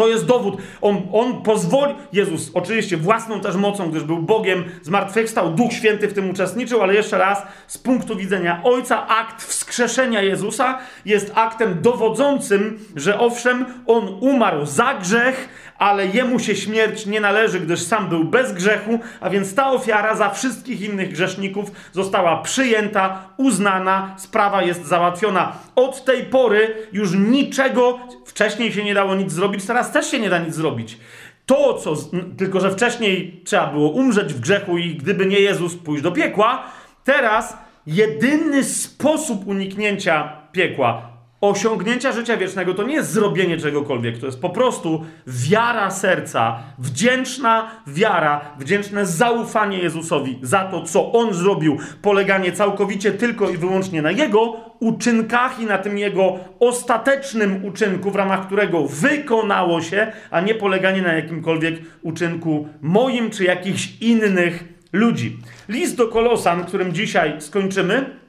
To 0.00 0.08
jest 0.08 0.26
dowód. 0.26 0.56
On, 0.80 1.02
on 1.12 1.42
pozwoli. 1.42 1.94
Jezus, 2.12 2.50
oczywiście 2.54 2.96
własną 2.96 3.40
też 3.40 3.56
mocą, 3.56 3.90
gdyż 3.90 4.04
był 4.04 4.22
Bogiem, 4.22 4.64
zmartwychwstał, 4.82 5.50
Duch 5.50 5.72
Święty 5.72 6.08
w 6.08 6.12
tym 6.12 6.30
uczestniczył, 6.30 6.82
ale 6.82 6.94
jeszcze 6.94 7.18
raz, 7.18 7.42
z 7.66 7.78
punktu 7.78 8.16
widzenia 8.16 8.60
Ojca, 8.64 9.08
akt 9.08 9.42
wskrzeszenia 9.42 10.22
Jezusa 10.22 10.78
jest 11.04 11.32
aktem 11.34 11.82
dowodzącym, 11.82 12.78
że 12.96 13.20
owszem, 13.20 13.64
on 13.86 14.18
umarł 14.20 14.66
za 14.66 14.94
grzech, 14.94 15.48
ale 15.80 16.06
jemu 16.06 16.38
się 16.38 16.56
śmierć 16.56 17.06
nie 17.06 17.20
należy, 17.20 17.60
gdyż 17.60 17.82
sam 17.82 18.08
był 18.08 18.24
bez 18.24 18.52
grzechu, 18.52 18.98
a 19.20 19.30
więc 19.30 19.54
ta 19.54 19.70
ofiara 19.70 20.16
za 20.16 20.30
wszystkich 20.30 20.80
innych 20.80 21.12
grzeszników 21.12 21.70
została 21.92 22.42
przyjęta, 22.42 23.28
uznana, 23.36 24.14
sprawa 24.18 24.62
jest 24.62 24.86
załatwiona. 24.86 25.52
Od 25.76 26.04
tej 26.04 26.24
pory 26.24 26.88
już 26.92 27.12
niczego, 27.12 27.98
wcześniej 28.26 28.72
się 28.72 28.84
nie 28.84 28.94
dało 28.94 29.14
nic 29.14 29.32
zrobić, 29.32 29.66
teraz 29.66 29.92
też 29.92 30.10
się 30.10 30.20
nie 30.20 30.30
da 30.30 30.38
nic 30.38 30.54
zrobić. 30.54 30.98
To, 31.46 31.74
co, 31.74 31.94
tylko 32.38 32.60
że 32.60 32.70
wcześniej 32.70 33.42
trzeba 33.44 33.66
było 33.66 33.90
umrzeć 33.90 34.34
w 34.34 34.40
grzechu 34.40 34.78
i 34.78 34.94
gdyby 34.94 35.26
nie 35.26 35.40
Jezus, 35.40 35.76
pójść 35.76 36.02
do 36.02 36.12
piekła, 36.12 36.62
teraz 37.04 37.56
jedyny 37.86 38.64
sposób 38.64 39.46
uniknięcia 39.46 40.36
piekła, 40.52 41.09
osiągnięcia 41.40 42.12
życia 42.12 42.36
wiecznego 42.36 42.74
to 42.74 42.82
nie 42.82 42.94
jest 42.94 43.12
zrobienie 43.12 43.56
czegokolwiek, 43.56 44.18
to 44.18 44.26
jest 44.26 44.40
po 44.40 44.50
prostu 44.50 45.04
wiara 45.26 45.90
serca, 45.90 46.58
wdzięczna 46.78 47.70
wiara, 47.86 48.40
wdzięczne 48.58 49.06
zaufanie 49.06 49.78
Jezusowi 49.78 50.38
za 50.42 50.64
to, 50.64 50.82
co 50.82 51.12
On 51.12 51.34
zrobił, 51.34 51.78
poleganie 52.02 52.52
całkowicie 52.52 53.12
tylko 53.12 53.50
i 53.50 53.56
wyłącznie 53.56 54.02
na 54.02 54.10
Jego 54.10 54.56
uczynkach 54.80 55.60
i 55.60 55.66
na 55.66 55.78
tym 55.78 55.98
Jego 55.98 56.38
ostatecznym 56.60 57.64
uczynku, 57.64 58.10
w 58.10 58.16
ramach 58.16 58.46
którego 58.46 58.86
wykonało 58.86 59.82
się, 59.82 60.12
a 60.30 60.40
nie 60.40 60.54
poleganie 60.54 61.02
na 61.02 61.12
jakimkolwiek 61.12 61.74
uczynku 62.02 62.68
moim 62.80 63.30
czy 63.30 63.44
jakichś 63.44 63.92
innych 64.00 64.64
ludzi. 64.92 65.38
List 65.68 65.96
do 65.96 66.08
Kolosan, 66.08 66.64
którym 66.64 66.92
dzisiaj 66.92 67.40
skończymy, 67.40 68.19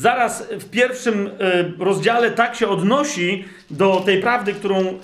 zaraz 0.00 0.48
w 0.50 0.70
pierwszym 0.70 1.26
e, 1.26 1.84
rozdziale 1.84 2.30
tak 2.30 2.54
się 2.54 2.68
odnosi 2.68 3.44
do 3.70 4.02
tej 4.06 4.20
prawdy, 4.20 4.54
którą 4.54 4.98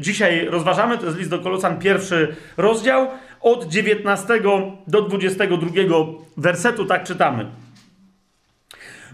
dzisiaj 0.00 0.46
rozważamy. 0.46 0.98
To 0.98 1.06
jest 1.06 1.18
list 1.18 1.30
do 1.30 1.38
Kolosan, 1.38 1.78
pierwszy 1.78 2.36
rozdział. 2.56 3.08
Od 3.40 3.68
19 3.68 4.40
do 4.86 5.02
22 5.02 5.68
wersetu 6.36 6.84
tak 6.84 7.04
czytamy. 7.04 7.46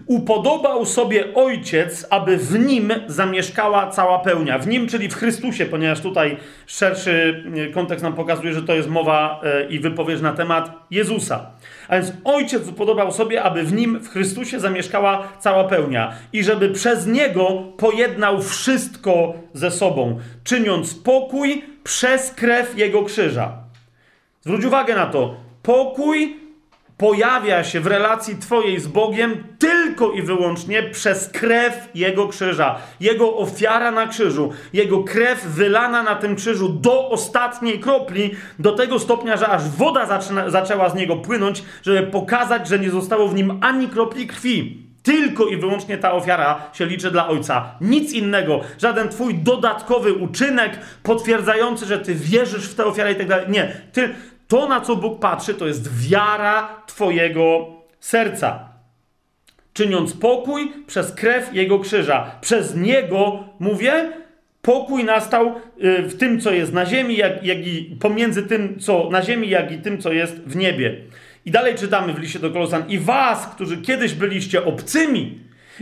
Upodobał 0.07 0.85
sobie 0.85 1.33
ojciec, 1.33 2.07
aby 2.09 2.37
w 2.37 2.59
nim 2.59 2.93
zamieszkała 3.07 3.87
cała 3.89 4.19
pełnia. 4.19 4.59
W 4.59 4.67
nim, 4.67 4.87
czyli 4.87 5.09
w 5.09 5.15
Chrystusie, 5.15 5.65
ponieważ 5.65 6.01
tutaj 6.01 6.37
szerszy 6.65 7.43
e, 7.55 7.67
kontekst 7.67 8.03
nam 8.03 8.13
pokazuje, 8.13 8.53
że 8.53 8.63
to 8.63 8.75
jest 8.75 8.89
mowa 8.89 9.41
e, 9.43 9.65
i 9.69 9.79
wypowiedź 9.79 10.21
na 10.21 10.33
temat 10.33 10.71
Jezusa. 10.91 11.45
A 11.87 11.95
więc 11.95 12.13
ojciec 12.23 12.67
upodobał 12.67 13.11
sobie, 13.11 13.43
aby 13.43 13.63
w 13.63 13.73
nim, 13.73 13.99
w 13.99 14.09
Chrystusie, 14.09 14.59
zamieszkała 14.59 15.27
cała 15.39 15.63
pełnia 15.63 16.13
i 16.33 16.43
żeby 16.43 16.69
przez 16.69 17.07
niego 17.07 17.63
pojednał 17.77 18.41
wszystko 18.41 19.33
ze 19.53 19.71
sobą, 19.71 20.19
czyniąc 20.43 20.95
pokój 20.95 21.63
przez 21.83 22.31
krew 22.31 22.77
jego 22.77 23.03
krzyża. 23.03 23.57
Zwróć 24.41 24.65
uwagę 24.65 24.95
na 24.95 25.05
to. 25.05 25.35
Pokój 25.63 26.44
pojawia 26.97 27.63
się 27.63 27.79
w 27.79 27.87
relacji 27.87 28.35
Twojej 28.35 28.79
z 28.79 28.87
Bogiem 28.87 29.43
tylko 29.59 30.11
i 30.11 30.21
wyłącznie 30.21 30.83
przez 30.83 31.29
krew 31.29 31.89
Jego 31.95 32.27
krzyża. 32.27 32.75
Jego 32.99 33.37
ofiara 33.37 33.91
na 33.91 34.07
krzyżu, 34.07 34.53
Jego 34.73 35.03
krew 35.03 35.45
wylana 35.45 36.03
na 36.03 36.15
tym 36.15 36.35
krzyżu 36.35 36.69
do 36.69 37.09
ostatniej 37.09 37.79
kropli, 37.79 38.31
do 38.59 38.71
tego 38.71 38.99
stopnia, 38.99 39.37
że 39.37 39.47
aż 39.47 39.69
woda 39.69 40.05
zaczyna, 40.05 40.49
zaczęła 40.49 40.89
z 40.89 40.95
niego 40.95 41.15
płynąć, 41.15 41.63
żeby 41.83 42.03
pokazać, 42.03 42.67
że 42.67 42.79
nie 42.79 42.89
zostało 42.89 43.27
w 43.27 43.35
nim 43.35 43.59
ani 43.61 43.87
kropli 43.87 44.27
krwi. 44.27 44.85
Tylko 45.03 45.45
i 45.45 45.57
wyłącznie 45.57 45.97
ta 45.97 46.13
ofiara 46.13 46.61
się 46.73 46.85
liczy 46.85 47.11
dla 47.11 47.27
Ojca. 47.27 47.65
Nic 47.81 48.13
innego. 48.13 48.61
Żaden 48.77 49.09
Twój 49.09 49.35
dodatkowy 49.35 50.13
uczynek 50.13 50.79
potwierdzający, 51.03 51.85
że 51.85 51.99
Ty 51.99 52.15
wierzysz 52.15 52.69
w 52.69 52.75
tę 52.75 52.85
ofiarę 52.85 53.11
i 53.11 53.15
tak 53.15 53.27
dalej. 53.27 53.45
Nie. 53.49 53.81
Ty, 53.93 54.09
to, 54.47 54.67
na 54.67 54.81
co 54.81 54.95
Bóg 54.95 55.19
patrzy, 55.19 55.53
to 55.53 55.67
jest 55.67 56.07
wiara 56.07 56.83
Twojego 56.87 57.67
serca. 57.99 58.69
Czyniąc 59.73 60.13
pokój 60.13 60.73
przez 60.87 61.11
krew 61.11 61.53
Jego 61.53 61.79
krzyża. 61.79 62.31
Przez 62.41 62.75
Niego, 62.75 63.43
mówię, 63.59 64.11
pokój 64.61 65.03
nastał 65.03 65.47
y, 65.47 66.01
w 66.01 66.17
tym, 66.17 66.41
co 66.41 66.51
jest 66.51 66.73
na 66.73 66.85
ziemi, 66.85 67.17
jak, 67.17 67.43
jak 67.43 67.67
i 67.67 67.97
pomiędzy 67.99 68.43
tym, 68.43 68.79
co 68.79 69.09
na 69.11 69.21
ziemi, 69.21 69.49
jak 69.49 69.71
i 69.71 69.77
tym, 69.77 70.01
co 70.01 70.13
jest 70.13 70.35
w 70.35 70.55
niebie. 70.55 71.01
I 71.45 71.51
dalej 71.51 71.75
czytamy 71.75 72.13
w 72.13 72.19
liście 72.19 72.39
do 72.39 72.51
Kolosan. 72.51 72.83
I 72.89 72.99
was, 72.99 73.47
którzy 73.47 73.77
kiedyś 73.77 74.13
byliście 74.13 74.65
obcymi 74.65 75.39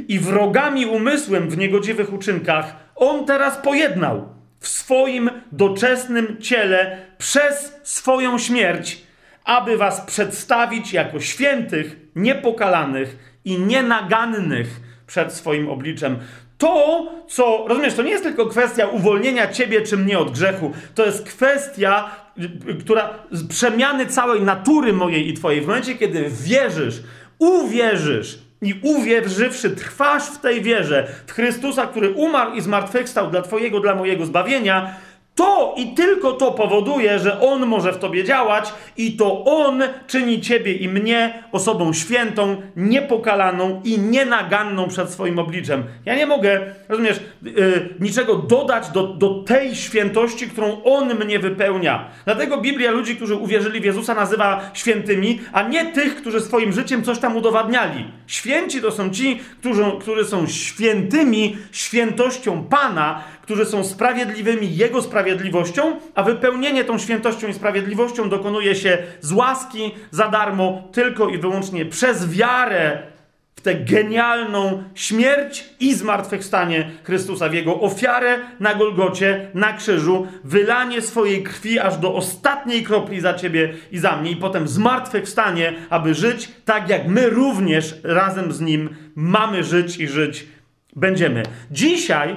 i 0.08 0.20
wrogami 0.20 0.86
umysłem 0.86 1.50
w 1.50 1.58
niegodziwych 1.58 2.14
uczynkach, 2.14 2.76
On 2.96 3.26
teraz 3.26 3.58
pojednał 3.58 4.28
w 4.64 4.68
swoim 4.68 5.30
doczesnym 5.52 6.38
ciele 6.42 6.98
przez 7.18 7.74
swoją 7.84 8.38
śmierć, 8.38 9.02
aby 9.44 9.78
was 9.78 10.02
przedstawić 10.02 10.94
jako 10.94 11.20
świętych, 11.20 11.96
niepokalanych 12.16 13.38
i 13.46 13.60
nienagannych 13.60 14.68
przed 15.08 15.34
swoim 15.34 15.70
obliczem. 15.70 16.18
To, 16.58 17.06
co, 17.28 17.66
rozumiesz, 17.68 17.94
to 17.94 18.02
nie 18.02 18.12
jest 18.12 18.24
tylko 18.24 18.46
kwestia 18.46 18.88
uwolnienia 18.88 19.48
ciebie 19.48 19.82
czy 19.82 19.98
mnie 19.98 20.20
od 20.20 20.32
grzechu, 20.32 20.72
to 20.96 21.06
jest 21.06 21.28
kwestia, 21.30 22.10
która 22.80 23.10
przemiany 23.50 24.06
całej 24.06 24.42
natury 24.42 24.94
mojej 24.94 25.30
i 25.30 25.34
twojej. 25.34 25.62
W 25.62 25.68
momencie, 25.68 25.96
kiedy 25.96 26.30
wierzysz, 26.30 27.04
uwierzysz, 27.40 28.40
i 28.66 28.80
uwierzywszy, 28.82 29.70
trwasz 29.70 30.24
w 30.24 30.38
tej 30.38 30.62
wierze 30.62 31.08
w 31.28 31.32
Chrystusa, 31.32 31.88
który 31.88 32.10
umarł 32.10 32.54
i 32.54 32.62
zmartwychwstał 32.62 33.32
dla 33.32 33.42
Twojego, 33.42 33.80
dla 33.80 33.96
mojego 33.96 34.26
zbawienia, 34.26 34.96
to 35.36 35.74
i 35.78 35.94
tylko 35.94 36.32
to 36.32 36.52
powoduje, 36.52 37.20
że 37.20 37.42
On 37.42 37.66
może 37.66 37.94
w 37.94 37.98
tobie 37.98 38.24
działać 38.24 38.74
i 38.98 39.18
to 39.18 39.46
On 39.46 39.84
czyni 40.08 40.42
ciebie 40.42 40.74
i 40.74 40.90
mnie 40.90 41.44
osobą 41.52 41.94
świętą, 41.94 42.62
niepokalaną 42.76 43.82
i 43.84 44.00
nienaganną 44.00 44.88
przed 44.88 45.10
swoim 45.10 45.40
obliczem. 45.40 45.84
Ja 46.06 46.16
nie 46.16 46.26
mogę, 46.26 46.62
rozumiesz, 46.90 47.20
yy, 47.44 47.90
niczego 48.00 48.36
dodać 48.36 48.90
do, 48.90 49.08
do 49.08 49.44
tej 49.44 49.76
świętości, 49.76 50.48
którą 50.48 50.84
On 50.84 51.16
mnie 51.16 51.40
wypełnia. 51.40 52.10
Dlatego 52.26 52.58
Biblia 52.58 52.92
ludzi, 52.92 53.16
którzy 53.16 53.36
uwierzyli 53.36 53.82
w 53.82 53.86
Jezusa, 53.86 54.14
nazywa 54.14 54.72
świętymi, 54.74 55.40
a 55.54 55.62
nie 55.62 55.86
tych, 55.86 56.16
którzy 56.16 56.42
swoim 56.42 56.74
życiem 56.74 57.04
coś 57.04 57.20
tam 57.20 57.38
udowadniali. 57.38 58.12
Święci 58.28 58.82
to 58.82 58.92
są 58.92 59.10
ci, 59.10 59.40
którzy, 59.60 59.84
którzy 60.00 60.26
są 60.26 60.48
świętymi 60.48 61.58
świętością 61.72 62.64
Pana, 62.64 63.24
którzy 63.44 63.66
są 63.66 63.84
sprawiedliwymi 63.84 64.76
Jego 64.76 65.02
sprawiedliwością, 65.02 66.00
a 66.16 66.24
wypełnienie 66.24 66.84
tą 66.84 66.98
świętością 66.98 67.48
i 67.48 67.54
sprawiedliwością 67.54 68.30
dokonuje 68.30 68.76
się 68.76 68.98
z 69.22 69.32
łaski 69.32 69.92
za 70.12 70.28
darmo, 70.28 70.84
tylko 70.92 71.30
i 71.30 71.38
wyłącznie 71.38 71.86
przez 71.86 72.30
wiarę 72.30 73.04
w 73.56 73.62
tę 73.62 73.76
genialną 73.76 74.84
śmierć 74.96 75.70
i 75.80 75.94
zmartwychwstanie 75.94 76.92
Chrystusa, 77.04 77.50
w 77.50 77.54
Jego 77.54 77.80
ofiarę 77.80 78.40
na 78.60 78.76
Golgocie, 78.76 79.48
na 79.54 79.74
krzyżu, 79.74 80.28
wylanie 80.44 81.02
swojej 81.02 81.44
krwi 81.44 81.80
aż 81.80 81.98
do 81.98 82.16
ostatniej 82.16 82.84
kropli 82.84 83.22
za 83.22 83.34
Ciebie 83.34 83.74
i 83.92 84.00
za 84.00 84.18
mnie, 84.18 84.32
i 84.32 84.36
potem 84.36 84.68
zmartwychwstanie, 84.68 85.74
aby 85.90 86.14
żyć 86.14 86.52
tak, 86.66 86.90
jak 86.90 87.08
my 87.08 87.30
również 87.30 87.96
razem 88.04 88.52
z 88.52 88.62
Nim 88.62 88.90
mamy 89.16 89.64
żyć 89.64 89.98
i 89.98 90.08
żyć 90.08 90.46
będziemy. 90.96 91.44
Dzisiaj, 91.72 92.36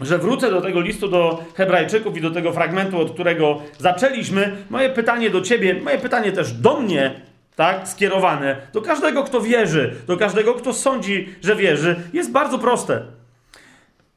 że 0.00 0.18
wrócę 0.18 0.50
do 0.50 0.60
tego 0.60 0.80
listu 0.80 1.08
do 1.08 1.44
Hebrajczyków 1.54 2.16
i 2.16 2.20
do 2.20 2.30
tego 2.30 2.52
fragmentu, 2.52 3.00
od 3.00 3.12
którego 3.12 3.60
zaczęliśmy, 3.78 4.56
moje 4.70 4.90
pytanie 4.90 5.30
do 5.30 5.40
Ciebie, 5.40 5.74
moje 5.74 5.98
pytanie 5.98 6.32
też 6.32 6.52
do 6.52 6.80
mnie, 6.80 7.20
tak, 7.56 7.88
skierowane 7.88 8.56
do 8.72 8.82
każdego, 8.82 9.24
kto 9.24 9.40
wierzy, 9.40 9.94
do 10.06 10.16
każdego, 10.16 10.54
kto 10.54 10.74
sądzi, 10.74 11.34
że 11.42 11.56
wierzy, 11.56 11.96
jest 12.12 12.32
bardzo 12.32 12.58
proste. 12.58 13.02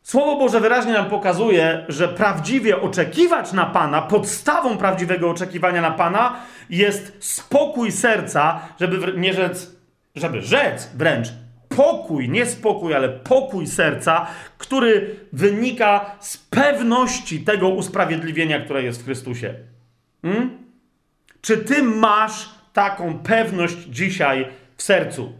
Słowo 0.03 0.35
Boże 0.35 0.59
wyraźnie 0.59 0.93
nam 0.93 1.05
pokazuje, 1.05 1.85
że 1.87 2.07
prawdziwie 2.07 2.81
oczekiwać 2.81 3.53
na 3.53 3.65
Pana, 3.65 4.01
podstawą 4.01 4.77
prawdziwego 4.77 5.29
oczekiwania 5.29 5.81
na 5.81 5.91
Pana 5.91 6.35
jest 6.69 7.13
spokój 7.19 7.91
serca, 7.91 8.59
żeby 8.79 9.13
nie 9.17 9.33
rzec, 9.33 9.71
żeby 10.15 10.41
rzec 10.41 10.89
wręcz 10.95 11.27
pokój, 11.75 12.29
nie 12.29 12.45
spokój, 12.45 12.93
ale 12.93 13.09
pokój 13.09 13.67
serca, 13.67 14.27
który 14.57 15.15
wynika 15.33 16.15
z 16.19 16.37
pewności 16.37 17.39
tego 17.39 17.69
usprawiedliwienia, 17.69 18.59
które 18.59 18.83
jest 18.83 19.01
w 19.01 19.05
Chrystusie. 19.05 19.53
Hmm? 20.21 20.57
Czy 21.41 21.57
ty 21.57 21.83
masz 21.83 22.49
taką 22.73 23.19
pewność 23.19 23.77
dzisiaj 23.89 24.47
w 24.77 24.83
sercu, 24.83 25.33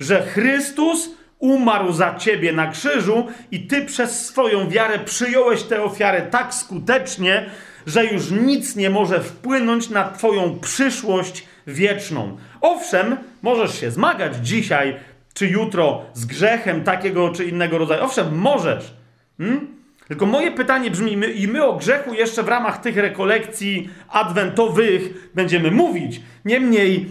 że 0.00 0.22
Chrystus 0.22 1.10
umarł 1.38 1.92
za 1.92 2.14
ciebie 2.14 2.52
na 2.52 2.66
krzyżu 2.66 3.26
i 3.50 3.66
ty 3.66 3.84
przez 3.84 4.26
swoją 4.26 4.68
wiarę 4.68 4.98
przyjąłeś 4.98 5.62
tę 5.62 5.82
ofiarę 5.82 6.22
tak 6.22 6.54
skutecznie, 6.54 7.50
że 7.86 8.04
już 8.04 8.30
nic 8.30 8.76
nie 8.76 8.90
może 8.90 9.20
wpłynąć 9.20 9.90
na 9.90 10.10
twoją 10.10 10.58
przyszłość 10.58 11.46
wieczną. 11.66 12.36
Owszem, 12.60 13.16
możesz 13.42 13.80
się 13.80 13.90
zmagać 13.90 14.36
dzisiaj 14.36 14.96
czy 15.34 15.46
jutro 15.46 16.02
z 16.14 16.24
grzechem 16.24 16.84
takiego 16.84 17.32
czy 17.32 17.44
innego 17.44 17.78
rodzaju. 17.78 18.04
Owszem, 18.04 18.38
możesz. 18.38 18.94
Hmm? 19.38 19.66
Tylko 20.08 20.26
moje 20.26 20.52
pytanie 20.52 20.90
brzmi, 20.90 21.16
my, 21.16 21.32
i 21.32 21.48
my 21.48 21.64
o 21.64 21.76
grzechu 21.76 22.14
jeszcze 22.14 22.42
w 22.42 22.48
ramach 22.48 22.80
tych 22.80 22.96
rekolekcji 22.96 23.88
adwentowych 24.08 25.30
będziemy 25.34 25.70
mówić. 25.70 26.20
Niemniej 26.44 27.06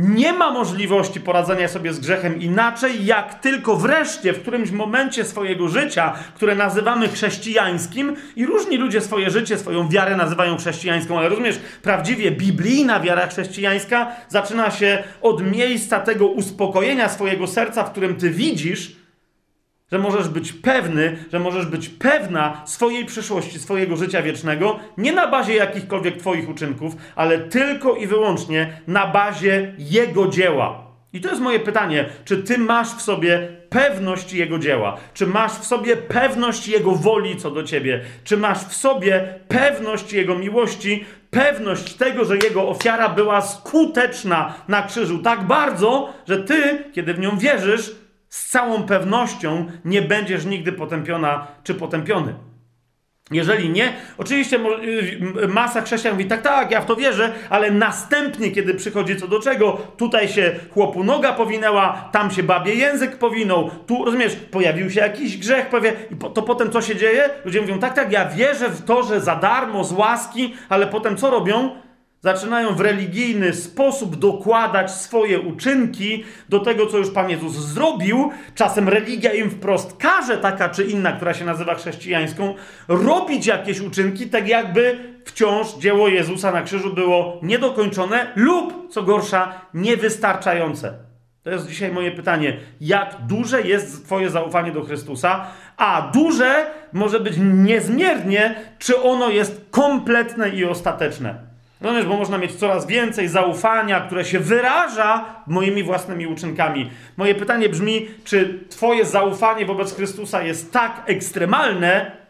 nie 0.00 0.32
ma 0.32 0.50
możliwości 0.50 1.20
poradzenia 1.20 1.68
sobie 1.68 1.92
z 1.92 2.00
grzechem 2.00 2.40
inaczej, 2.40 3.06
jak 3.06 3.40
tylko 3.40 3.76
wreszcie 3.76 4.32
w 4.32 4.42
którymś 4.42 4.70
momencie 4.70 5.24
swojego 5.24 5.68
życia, 5.68 6.14
które 6.34 6.54
nazywamy 6.54 7.08
chrześcijańskim, 7.08 8.16
i 8.36 8.46
różni 8.46 8.76
ludzie 8.76 9.00
swoje 9.00 9.30
życie, 9.30 9.58
swoją 9.58 9.88
wiarę 9.88 10.16
nazywają 10.16 10.56
chrześcijańską, 10.56 11.18
ale 11.18 11.28
rozumiesz, 11.28 11.58
prawdziwie 11.82 12.30
biblijna 12.30 13.00
wiara 13.00 13.26
chrześcijańska 13.26 14.12
zaczyna 14.28 14.70
się 14.70 15.02
od 15.22 15.52
miejsca 15.52 16.00
tego 16.00 16.26
uspokojenia 16.26 17.08
swojego 17.08 17.46
serca, 17.46 17.84
w 17.84 17.90
którym 17.90 18.16
ty 18.16 18.30
widzisz, 18.30 18.99
że 19.92 19.98
możesz 19.98 20.28
być 20.28 20.52
pewny, 20.52 21.16
że 21.32 21.38
możesz 21.38 21.66
być 21.66 21.88
pewna 21.88 22.62
swojej 22.66 23.04
przyszłości, 23.04 23.58
swojego 23.58 23.96
życia 23.96 24.22
wiecznego, 24.22 24.78
nie 24.98 25.12
na 25.12 25.28
bazie 25.28 25.54
jakichkolwiek 25.54 26.16
Twoich 26.16 26.48
uczynków, 26.48 26.92
ale 27.16 27.38
tylko 27.38 27.94
i 27.94 28.06
wyłącznie 28.06 28.80
na 28.86 29.06
bazie 29.06 29.74
Jego 29.78 30.28
dzieła. 30.28 30.90
I 31.12 31.20
to 31.20 31.28
jest 31.28 31.42
moje 31.42 31.60
pytanie: 31.60 32.08
czy 32.24 32.42
Ty 32.42 32.58
masz 32.58 32.88
w 32.88 33.02
sobie 33.02 33.48
pewność 33.70 34.32
Jego 34.32 34.58
dzieła? 34.58 34.96
Czy 35.14 35.26
masz 35.26 35.52
w 35.52 35.64
sobie 35.64 35.96
pewność 35.96 36.68
Jego 36.68 36.92
woli 36.92 37.36
co 37.36 37.50
do 37.50 37.62
Ciebie? 37.62 38.00
Czy 38.24 38.36
masz 38.36 38.58
w 38.58 38.74
sobie 38.74 39.34
pewność 39.48 40.12
Jego 40.12 40.38
miłości, 40.38 41.04
pewność 41.30 41.94
tego, 41.94 42.24
że 42.24 42.36
Jego 42.36 42.68
ofiara 42.68 43.08
była 43.08 43.40
skuteczna 43.40 44.54
na 44.68 44.82
krzyżu 44.82 45.18
tak 45.18 45.46
bardzo, 45.46 46.12
że 46.28 46.38
Ty, 46.44 46.84
kiedy 46.92 47.14
w 47.14 47.18
nią 47.18 47.38
wierzysz, 47.38 47.99
z 48.30 48.48
całą 48.48 48.82
pewnością 48.82 49.66
nie 49.84 50.02
będziesz 50.02 50.44
nigdy 50.44 50.72
potępiona 50.72 51.46
czy 51.64 51.74
potępiony. 51.74 52.34
Jeżeli 53.30 53.70
nie, 53.70 53.92
oczywiście 54.18 54.56
y, 55.42 55.48
masa 55.48 55.82
chrześcijan 55.82 56.14
mówi, 56.14 56.26
tak, 56.28 56.42
tak, 56.42 56.70
ja 56.70 56.80
w 56.80 56.86
to 56.86 56.96
wierzę, 56.96 57.32
ale 57.50 57.70
następnie, 57.70 58.50
kiedy 58.50 58.74
przychodzi 58.74 59.16
co 59.16 59.28
do 59.28 59.40
czego, 59.40 59.78
tutaj 59.96 60.28
się 60.28 60.54
chłopu 60.74 61.04
noga 61.04 61.32
powinęła, 61.32 62.08
tam 62.12 62.30
się 62.30 62.42
babie 62.42 62.74
język 62.74 63.18
powinął, 63.18 63.70
tu, 63.86 64.04
rozumiesz, 64.04 64.36
pojawił 64.36 64.90
się 64.90 65.00
jakiś 65.00 65.38
grzech, 65.38 65.68
powie, 65.68 65.92
i 66.10 66.16
to 66.34 66.42
potem 66.42 66.70
co 66.70 66.82
się 66.82 66.96
dzieje? 66.96 67.30
Ludzie 67.44 67.60
mówią, 67.60 67.78
tak, 67.78 67.94
tak, 67.94 68.12
ja 68.12 68.28
wierzę 68.28 68.68
w 68.68 68.84
to, 68.84 69.02
że 69.02 69.20
za 69.20 69.36
darmo, 69.36 69.84
z 69.84 69.92
łaski, 69.92 70.54
ale 70.68 70.86
potem 70.86 71.16
co 71.16 71.30
robią? 71.30 71.70
Zaczynają 72.22 72.74
w 72.74 72.80
religijny 72.80 73.52
sposób 73.52 74.16
dokładać 74.16 74.90
swoje 74.90 75.40
uczynki 75.40 76.24
do 76.48 76.58
tego, 76.60 76.86
co 76.86 76.98
już 76.98 77.10
Pan 77.10 77.30
Jezus 77.30 77.52
zrobił. 77.52 78.30
Czasem 78.54 78.88
religia 78.88 79.32
im 79.32 79.50
wprost 79.50 79.96
każe, 79.96 80.38
taka 80.38 80.68
czy 80.68 80.84
inna, 80.84 81.12
która 81.12 81.34
się 81.34 81.44
nazywa 81.44 81.74
chrześcijańską, 81.74 82.54
robić 82.88 83.46
jakieś 83.46 83.80
uczynki, 83.80 84.26
tak 84.26 84.48
jakby 84.48 84.98
wciąż 85.24 85.74
dzieło 85.74 86.08
Jezusa 86.08 86.52
na 86.52 86.62
krzyżu 86.62 86.94
było 86.94 87.40
niedokończone 87.42 88.32
lub, 88.36 88.92
co 88.92 89.02
gorsza, 89.02 89.52
niewystarczające. 89.74 90.94
To 91.42 91.50
jest 91.50 91.68
dzisiaj 91.68 91.92
moje 91.92 92.10
pytanie. 92.10 92.56
Jak 92.80 93.16
duże 93.26 93.62
jest 93.62 94.04
Twoje 94.04 94.30
zaufanie 94.30 94.72
do 94.72 94.82
Chrystusa? 94.82 95.46
A 95.76 96.10
duże 96.14 96.70
może 96.92 97.20
być 97.20 97.34
niezmiernie, 97.40 98.54
czy 98.78 99.02
ono 99.02 99.28
jest 99.28 99.66
kompletne 99.70 100.48
i 100.48 100.64
ostateczne. 100.64 101.49
Rozumiesz, 101.80 102.06
bo 102.06 102.16
można 102.16 102.38
mieć 102.38 102.54
coraz 102.54 102.86
więcej 102.86 103.28
zaufania, 103.28 104.00
które 104.00 104.24
się 104.24 104.38
wyraża 104.38 105.42
moimi 105.46 105.82
własnymi 105.82 106.26
uczynkami. 106.26 106.90
Moje 107.16 107.34
pytanie 107.34 107.68
brzmi, 107.68 108.08
czy 108.24 108.64
Twoje 108.68 109.04
zaufanie 109.04 109.66
wobec 109.66 109.94
Chrystusa 109.94 110.42
jest 110.42 110.72
tak 110.72 111.02
ekstremalne, 111.06 112.20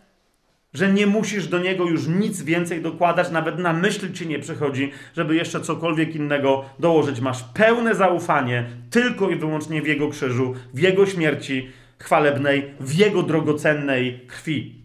że 0.75 0.93
nie 0.93 1.07
musisz 1.07 1.47
do 1.47 1.59
Niego 1.59 1.85
już 1.85 2.07
nic 2.07 2.43
więcej 2.43 2.83
dokładać, 2.83 3.31
nawet 3.31 3.59
na 3.59 3.73
myśl 3.73 4.13
Ci 4.13 4.27
nie 4.27 4.39
przychodzi, 4.39 4.93
żeby 5.17 5.35
jeszcze 5.35 5.61
cokolwiek 5.61 6.15
innego 6.15 6.65
dołożyć. 6.79 7.21
Masz 7.21 7.43
pełne 7.55 7.95
zaufanie 7.95 8.65
tylko 8.91 9.31
i 9.31 9.37
wyłącznie 9.37 9.83
w 9.83 9.87
Jego 9.87 10.09
krzyżu, 10.09 10.55
w 10.75 10.79
Jego 10.79 11.07
śmierci 11.07 11.71
chwalebnej, 11.99 12.75
w 12.81 12.95
Jego 12.95 13.23
drogocennej 13.23 14.21
krwi. 14.27 14.81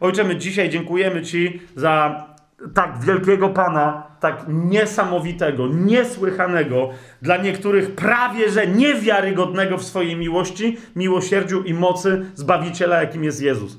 Ojcze, 0.00 0.24
my 0.24 0.36
dzisiaj 0.36 0.70
dziękujemy 0.70 1.22
Ci 1.22 1.60
za 1.76 2.26
tak 2.74 2.98
wielkiego 3.04 3.48
Pana, 3.48 4.02
tak 4.20 4.44
niesamowitego, 4.48 5.68
niesłychanego, 5.68 6.90
dla 7.22 7.36
niektórych 7.36 7.94
prawie 7.94 8.50
że 8.50 8.66
niewiarygodnego 8.66 9.78
w 9.78 9.84
swojej 9.84 10.16
miłości, 10.16 10.78
miłosierdziu 10.96 11.62
i 11.62 11.74
mocy 11.74 12.26
Zbawiciela, 12.34 13.00
jakim 13.00 13.24
jest 13.24 13.42
Jezus. 13.42 13.78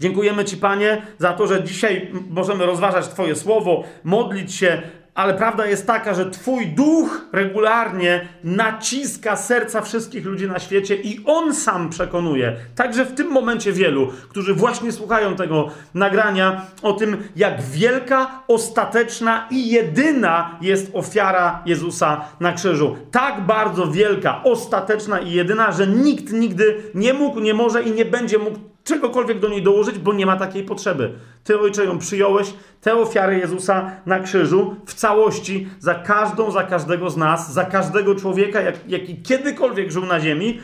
Dziękujemy 0.00 0.44
Ci, 0.44 0.56
Panie, 0.56 1.02
za 1.18 1.32
to, 1.32 1.46
że 1.46 1.64
dzisiaj 1.64 2.12
możemy 2.30 2.66
rozważać 2.66 3.08
Twoje 3.08 3.34
słowo, 3.34 3.84
modlić 4.04 4.54
się, 4.54 4.82
ale 5.18 5.34
prawda 5.34 5.66
jest 5.66 5.86
taka, 5.86 6.14
że 6.14 6.30
Twój 6.30 6.66
duch 6.66 7.28
regularnie 7.32 8.28
naciska 8.44 9.36
serca 9.36 9.80
wszystkich 9.80 10.24
ludzi 10.24 10.46
na 10.46 10.58
świecie 10.58 10.96
i 10.96 11.20
On 11.24 11.54
sam 11.54 11.90
przekonuje, 11.90 12.56
także 12.74 13.04
w 13.04 13.14
tym 13.14 13.30
momencie 13.30 13.72
wielu, 13.72 14.12
którzy 14.28 14.54
właśnie 14.54 14.92
słuchają 14.92 15.36
tego 15.36 15.70
nagrania, 15.94 16.66
o 16.82 16.92
tym, 16.92 17.16
jak 17.36 17.62
wielka, 17.62 18.42
ostateczna 18.48 19.48
i 19.50 19.70
jedyna 19.70 20.58
jest 20.60 20.90
ofiara 20.92 21.62
Jezusa 21.66 22.24
na 22.40 22.52
krzyżu. 22.52 22.96
Tak 23.10 23.40
bardzo 23.40 23.86
wielka, 23.86 24.42
ostateczna 24.44 25.18
i 25.18 25.32
jedyna, 25.32 25.72
że 25.72 25.86
nikt 25.86 26.32
nigdy 26.32 26.82
nie 26.94 27.14
mógł, 27.14 27.40
nie 27.40 27.54
może 27.54 27.82
i 27.82 27.92
nie 27.92 28.04
będzie 28.04 28.38
mógł 28.38 28.58
czegokolwiek 28.88 29.38
do 29.38 29.48
niej 29.48 29.62
dołożyć, 29.62 29.98
bo 29.98 30.12
nie 30.12 30.26
ma 30.26 30.36
takiej 30.36 30.64
potrzeby. 30.64 31.12
Ty, 31.44 31.60
Ojcze, 31.60 31.84
ją 31.84 31.98
przyjąłeś, 31.98 32.54
tę 32.80 32.94
ofiarę 32.94 33.38
Jezusa 33.38 33.90
na 34.06 34.20
krzyżu 34.20 34.76
w 34.86 34.94
całości, 34.94 35.68
za 35.78 35.94
każdą, 35.94 36.50
za 36.50 36.64
każdego 36.64 37.10
z 37.10 37.16
nas, 37.16 37.52
za 37.52 37.64
każdego 37.64 38.14
człowieka, 38.14 38.60
jak, 38.60 38.74
jaki 38.88 39.22
kiedykolwiek 39.22 39.90
żył 39.90 40.06
na 40.06 40.20
ziemi. 40.20 40.60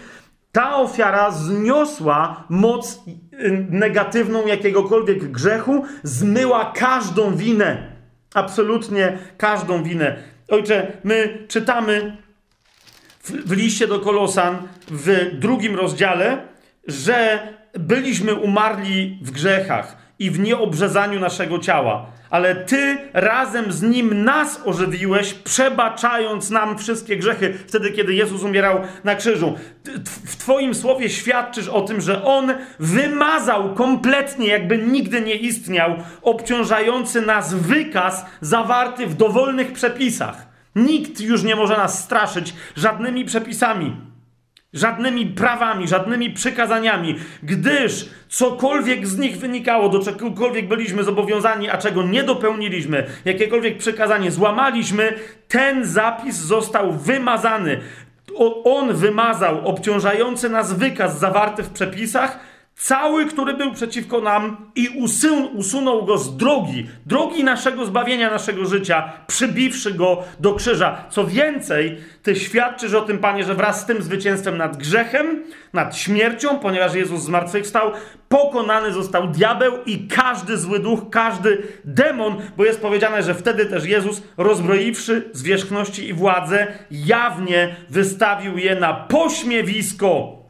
Ta 0.53 0.77
ofiara 0.77 1.31
zniosła 1.31 2.45
moc 2.49 3.01
y, 3.07 3.67
negatywną 3.71 4.47
jakiegokolwiek 4.47 5.31
grzechu, 5.31 5.85
zmyła 6.03 6.73
każdą 6.77 7.37
winę. 7.37 7.97
Absolutnie 8.35 9.19
każdą 9.39 9.83
winę. 9.83 10.17
Ojcze, 10.49 10.93
my 11.05 11.47
czytamy 11.49 12.17
w, 13.23 13.31
w 13.31 13.53
liście 13.53 13.87
do 13.87 14.01
Kolosan 14.01 14.59
w 14.89 15.31
drugim 15.39 15.77
rozdziale, 15.77 16.39
że 16.87 17.49
byliśmy 17.79 18.35
umarli 18.35 19.19
w 19.23 19.31
grzechach 19.31 19.97
i 20.19 20.31
w 20.31 20.41
nieobrzezaniu 20.41 21.21
naszego 21.21 21.59
ciała, 21.59 22.07
ale 22.31 22.55
Ty 22.55 22.99
razem 23.13 23.73
z 23.73 23.83
Nim 23.83 24.25
nas 24.25 24.61
ożywiłeś, 24.65 25.35
przebaczając 25.35 26.51
nam 26.51 26.79
wszystkie 26.79 27.17
grzechy, 27.17 27.59
wtedy 27.69 27.91
kiedy 27.91 28.15
Jezus 28.15 28.43
umierał 28.43 28.81
na 29.05 29.15
krzyżu. 29.15 29.55
W 30.27 30.37
Twoim 30.37 30.75
słowie 30.75 31.11
świadczysz 31.11 31.69
o 31.69 31.81
tym, 31.81 32.01
że 32.01 32.25
On 32.25 32.53
wymazał 32.79 33.75
kompletnie, 33.75 34.49
jakby 34.49 34.79
nigdy 34.79 35.21
nie 35.21 35.35
istniał, 35.35 35.97
obciążający 36.23 37.21
nas 37.21 37.55
wykaz 37.55 38.27
zawarty 38.41 39.07
w 39.07 39.15
dowolnych 39.15 39.73
przepisach. 39.73 40.47
Nikt 40.77 41.21
już 41.21 41.43
nie 41.43 41.57
może 41.57 41.77
nas 41.77 42.05
straszyć 42.05 42.55
żadnymi 42.77 43.25
przepisami 43.25 44.14
żadnymi 44.75 45.27
prawami, 45.27 45.89
żadnymi 45.89 46.31
przykazaniami, 46.31 47.17
gdyż 47.43 48.09
cokolwiek 48.29 49.07
z 49.07 49.19
nich 49.19 49.39
wynikało, 49.39 49.89
do 49.89 49.99
czegokolwiek 49.99 50.69
byliśmy 50.69 51.05
zobowiązani, 51.05 51.71
a 51.71 51.79
czego 51.79 52.03
nie 52.03 52.23
dopełniliśmy, 52.23 53.07
jakiekolwiek 53.25 53.79
przykazanie 53.79 54.31
złamaliśmy, 54.31 55.13
ten 55.49 55.85
zapis 55.85 56.37
został 56.37 56.93
wymazany. 56.93 57.81
On 58.65 58.95
wymazał 58.95 59.69
obciążający 59.69 60.49
nas 60.49 60.73
wykaz 60.73 61.19
zawarty 61.19 61.63
w 61.63 61.71
przepisach, 61.71 62.54
cały, 62.77 63.27
który 63.27 63.55
był 63.55 63.73
przeciwko 63.73 64.21
nam 64.21 64.71
i 64.75 64.89
usun 64.89 65.49
usunął 65.55 66.05
go 66.05 66.19
z 66.19 66.37
drogi, 66.37 66.87
drogi 67.07 67.45
naszego 67.45 67.87
zbawienia, 67.87 68.31
naszego 68.31 68.67
życia, 68.67 69.13
przybiwszy 69.27 69.95
go 69.95 70.23
do 70.41 70.55
krzyża. 70.55 71.05
Co 71.11 71.27
więcej, 71.27 71.99
ty 72.23 72.37
świadczysz 72.37 72.95
o 72.95 73.01
tym, 73.01 73.19
Panie, 73.19 73.45
że 73.45 73.55
wraz 73.55 73.81
z 73.81 73.87
tym 73.87 74.03
zwycięstwem 74.03 74.59
nad 74.59 74.77
grzechem, 74.77 75.45
nad 75.73 75.97
śmiercią, 75.97 76.59
ponieważ 76.59 76.95
Jezus 76.95 77.23
zmartwychwstał, 77.23 77.93
pokonany 78.29 78.93
został 78.93 79.29
diabeł 79.29 79.73
i 79.87 80.09
każdy 80.09 80.59
zły 80.59 80.79
duch, 80.79 81.01
każdy 81.11 81.63
demon, 81.85 82.37
bo 82.57 82.65
jest 82.65 82.81
powiedziane, 82.81 83.23
że 83.23 83.35
wtedy 83.35 83.67
też 83.67 83.85
Jezus, 83.85 84.23
rozbroiwszy 84.37 85.31
zwierzchności 85.33 86.09
i 86.09 86.13
władzę, 86.13 86.67
jawnie 86.91 87.77
wystawił 87.91 88.59
je 88.59 88.75
na 88.75 88.95
pośmiewisko 88.95 90.44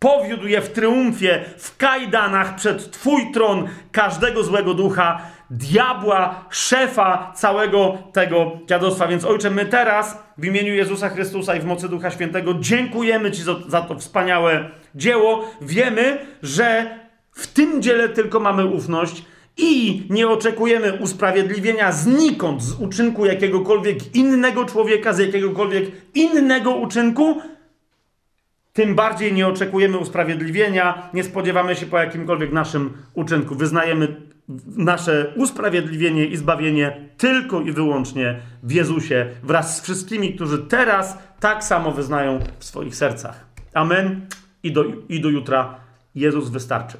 Powiódł 0.00 0.46
je 0.46 0.60
w 0.60 0.72
triumfie, 0.72 1.44
w 1.58 1.76
kajdanach 1.76 2.56
przed 2.56 2.90
Twój 2.90 3.32
tron 3.32 3.68
każdego 3.92 4.44
złego 4.44 4.74
ducha, 4.74 5.22
diabła, 5.50 6.44
szefa 6.50 7.32
całego 7.36 7.98
tego 8.12 8.58
dziadostwa. 8.66 9.08
Więc 9.08 9.24
Ojcze, 9.24 9.50
my 9.50 9.66
teraz 9.66 10.18
w 10.38 10.44
imieniu 10.44 10.74
Jezusa 10.74 11.08
Chrystusa 11.08 11.54
i 11.54 11.60
w 11.60 11.64
mocy 11.64 11.88
Ducha 11.88 12.10
Świętego 12.10 12.54
dziękujemy 12.54 13.30
Ci 13.30 13.42
za, 13.42 13.54
za 13.68 13.80
to 13.80 13.98
wspaniałe 13.98 14.70
dzieło. 14.94 15.44
Wiemy, 15.60 16.18
że 16.42 16.98
w 17.32 17.46
tym 17.46 17.82
dziele 17.82 18.08
tylko 18.08 18.40
mamy 18.40 18.66
ufność 18.66 19.24
i 19.56 20.02
nie 20.10 20.28
oczekujemy 20.28 20.92
usprawiedliwienia 20.92 21.92
znikąd 21.92 22.62
z 22.62 22.80
uczynku 22.80 23.26
jakiegokolwiek 23.26 24.16
innego 24.16 24.64
człowieka, 24.64 25.12
z 25.12 25.18
jakiegokolwiek 25.18 25.84
innego 26.14 26.70
uczynku, 26.70 27.42
tym 28.72 28.94
bardziej 28.94 29.32
nie 29.32 29.46
oczekujemy 29.46 29.98
usprawiedliwienia, 29.98 31.10
nie 31.14 31.24
spodziewamy 31.24 31.76
się 31.76 31.86
po 31.86 31.98
jakimkolwiek 31.98 32.52
naszym 32.52 32.92
uczynku. 33.14 33.54
Wyznajemy 33.54 34.16
nasze 34.76 35.32
usprawiedliwienie 35.36 36.26
i 36.26 36.36
zbawienie 36.36 37.08
tylko 37.16 37.60
i 37.60 37.72
wyłącznie 37.72 38.40
w 38.62 38.72
Jezusie, 38.72 39.26
wraz 39.42 39.76
z 39.76 39.80
wszystkimi, 39.80 40.34
którzy 40.34 40.58
teraz 40.58 41.18
tak 41.40 41.64
samo 41.64 41.92
wyznają 41.92 42.38
w 42.58 42.64
swoich 42.64 42.96
sercach. 42.96 43.46
Amen. 43.74 44.26
I 44.62 44.72
do, 44.72 44.84
i 45.08 45.20
do 45.20 45.28
jutra. 45.28 45.74
Jezus 46.14 46.50
wystarczy. 46.50 46.98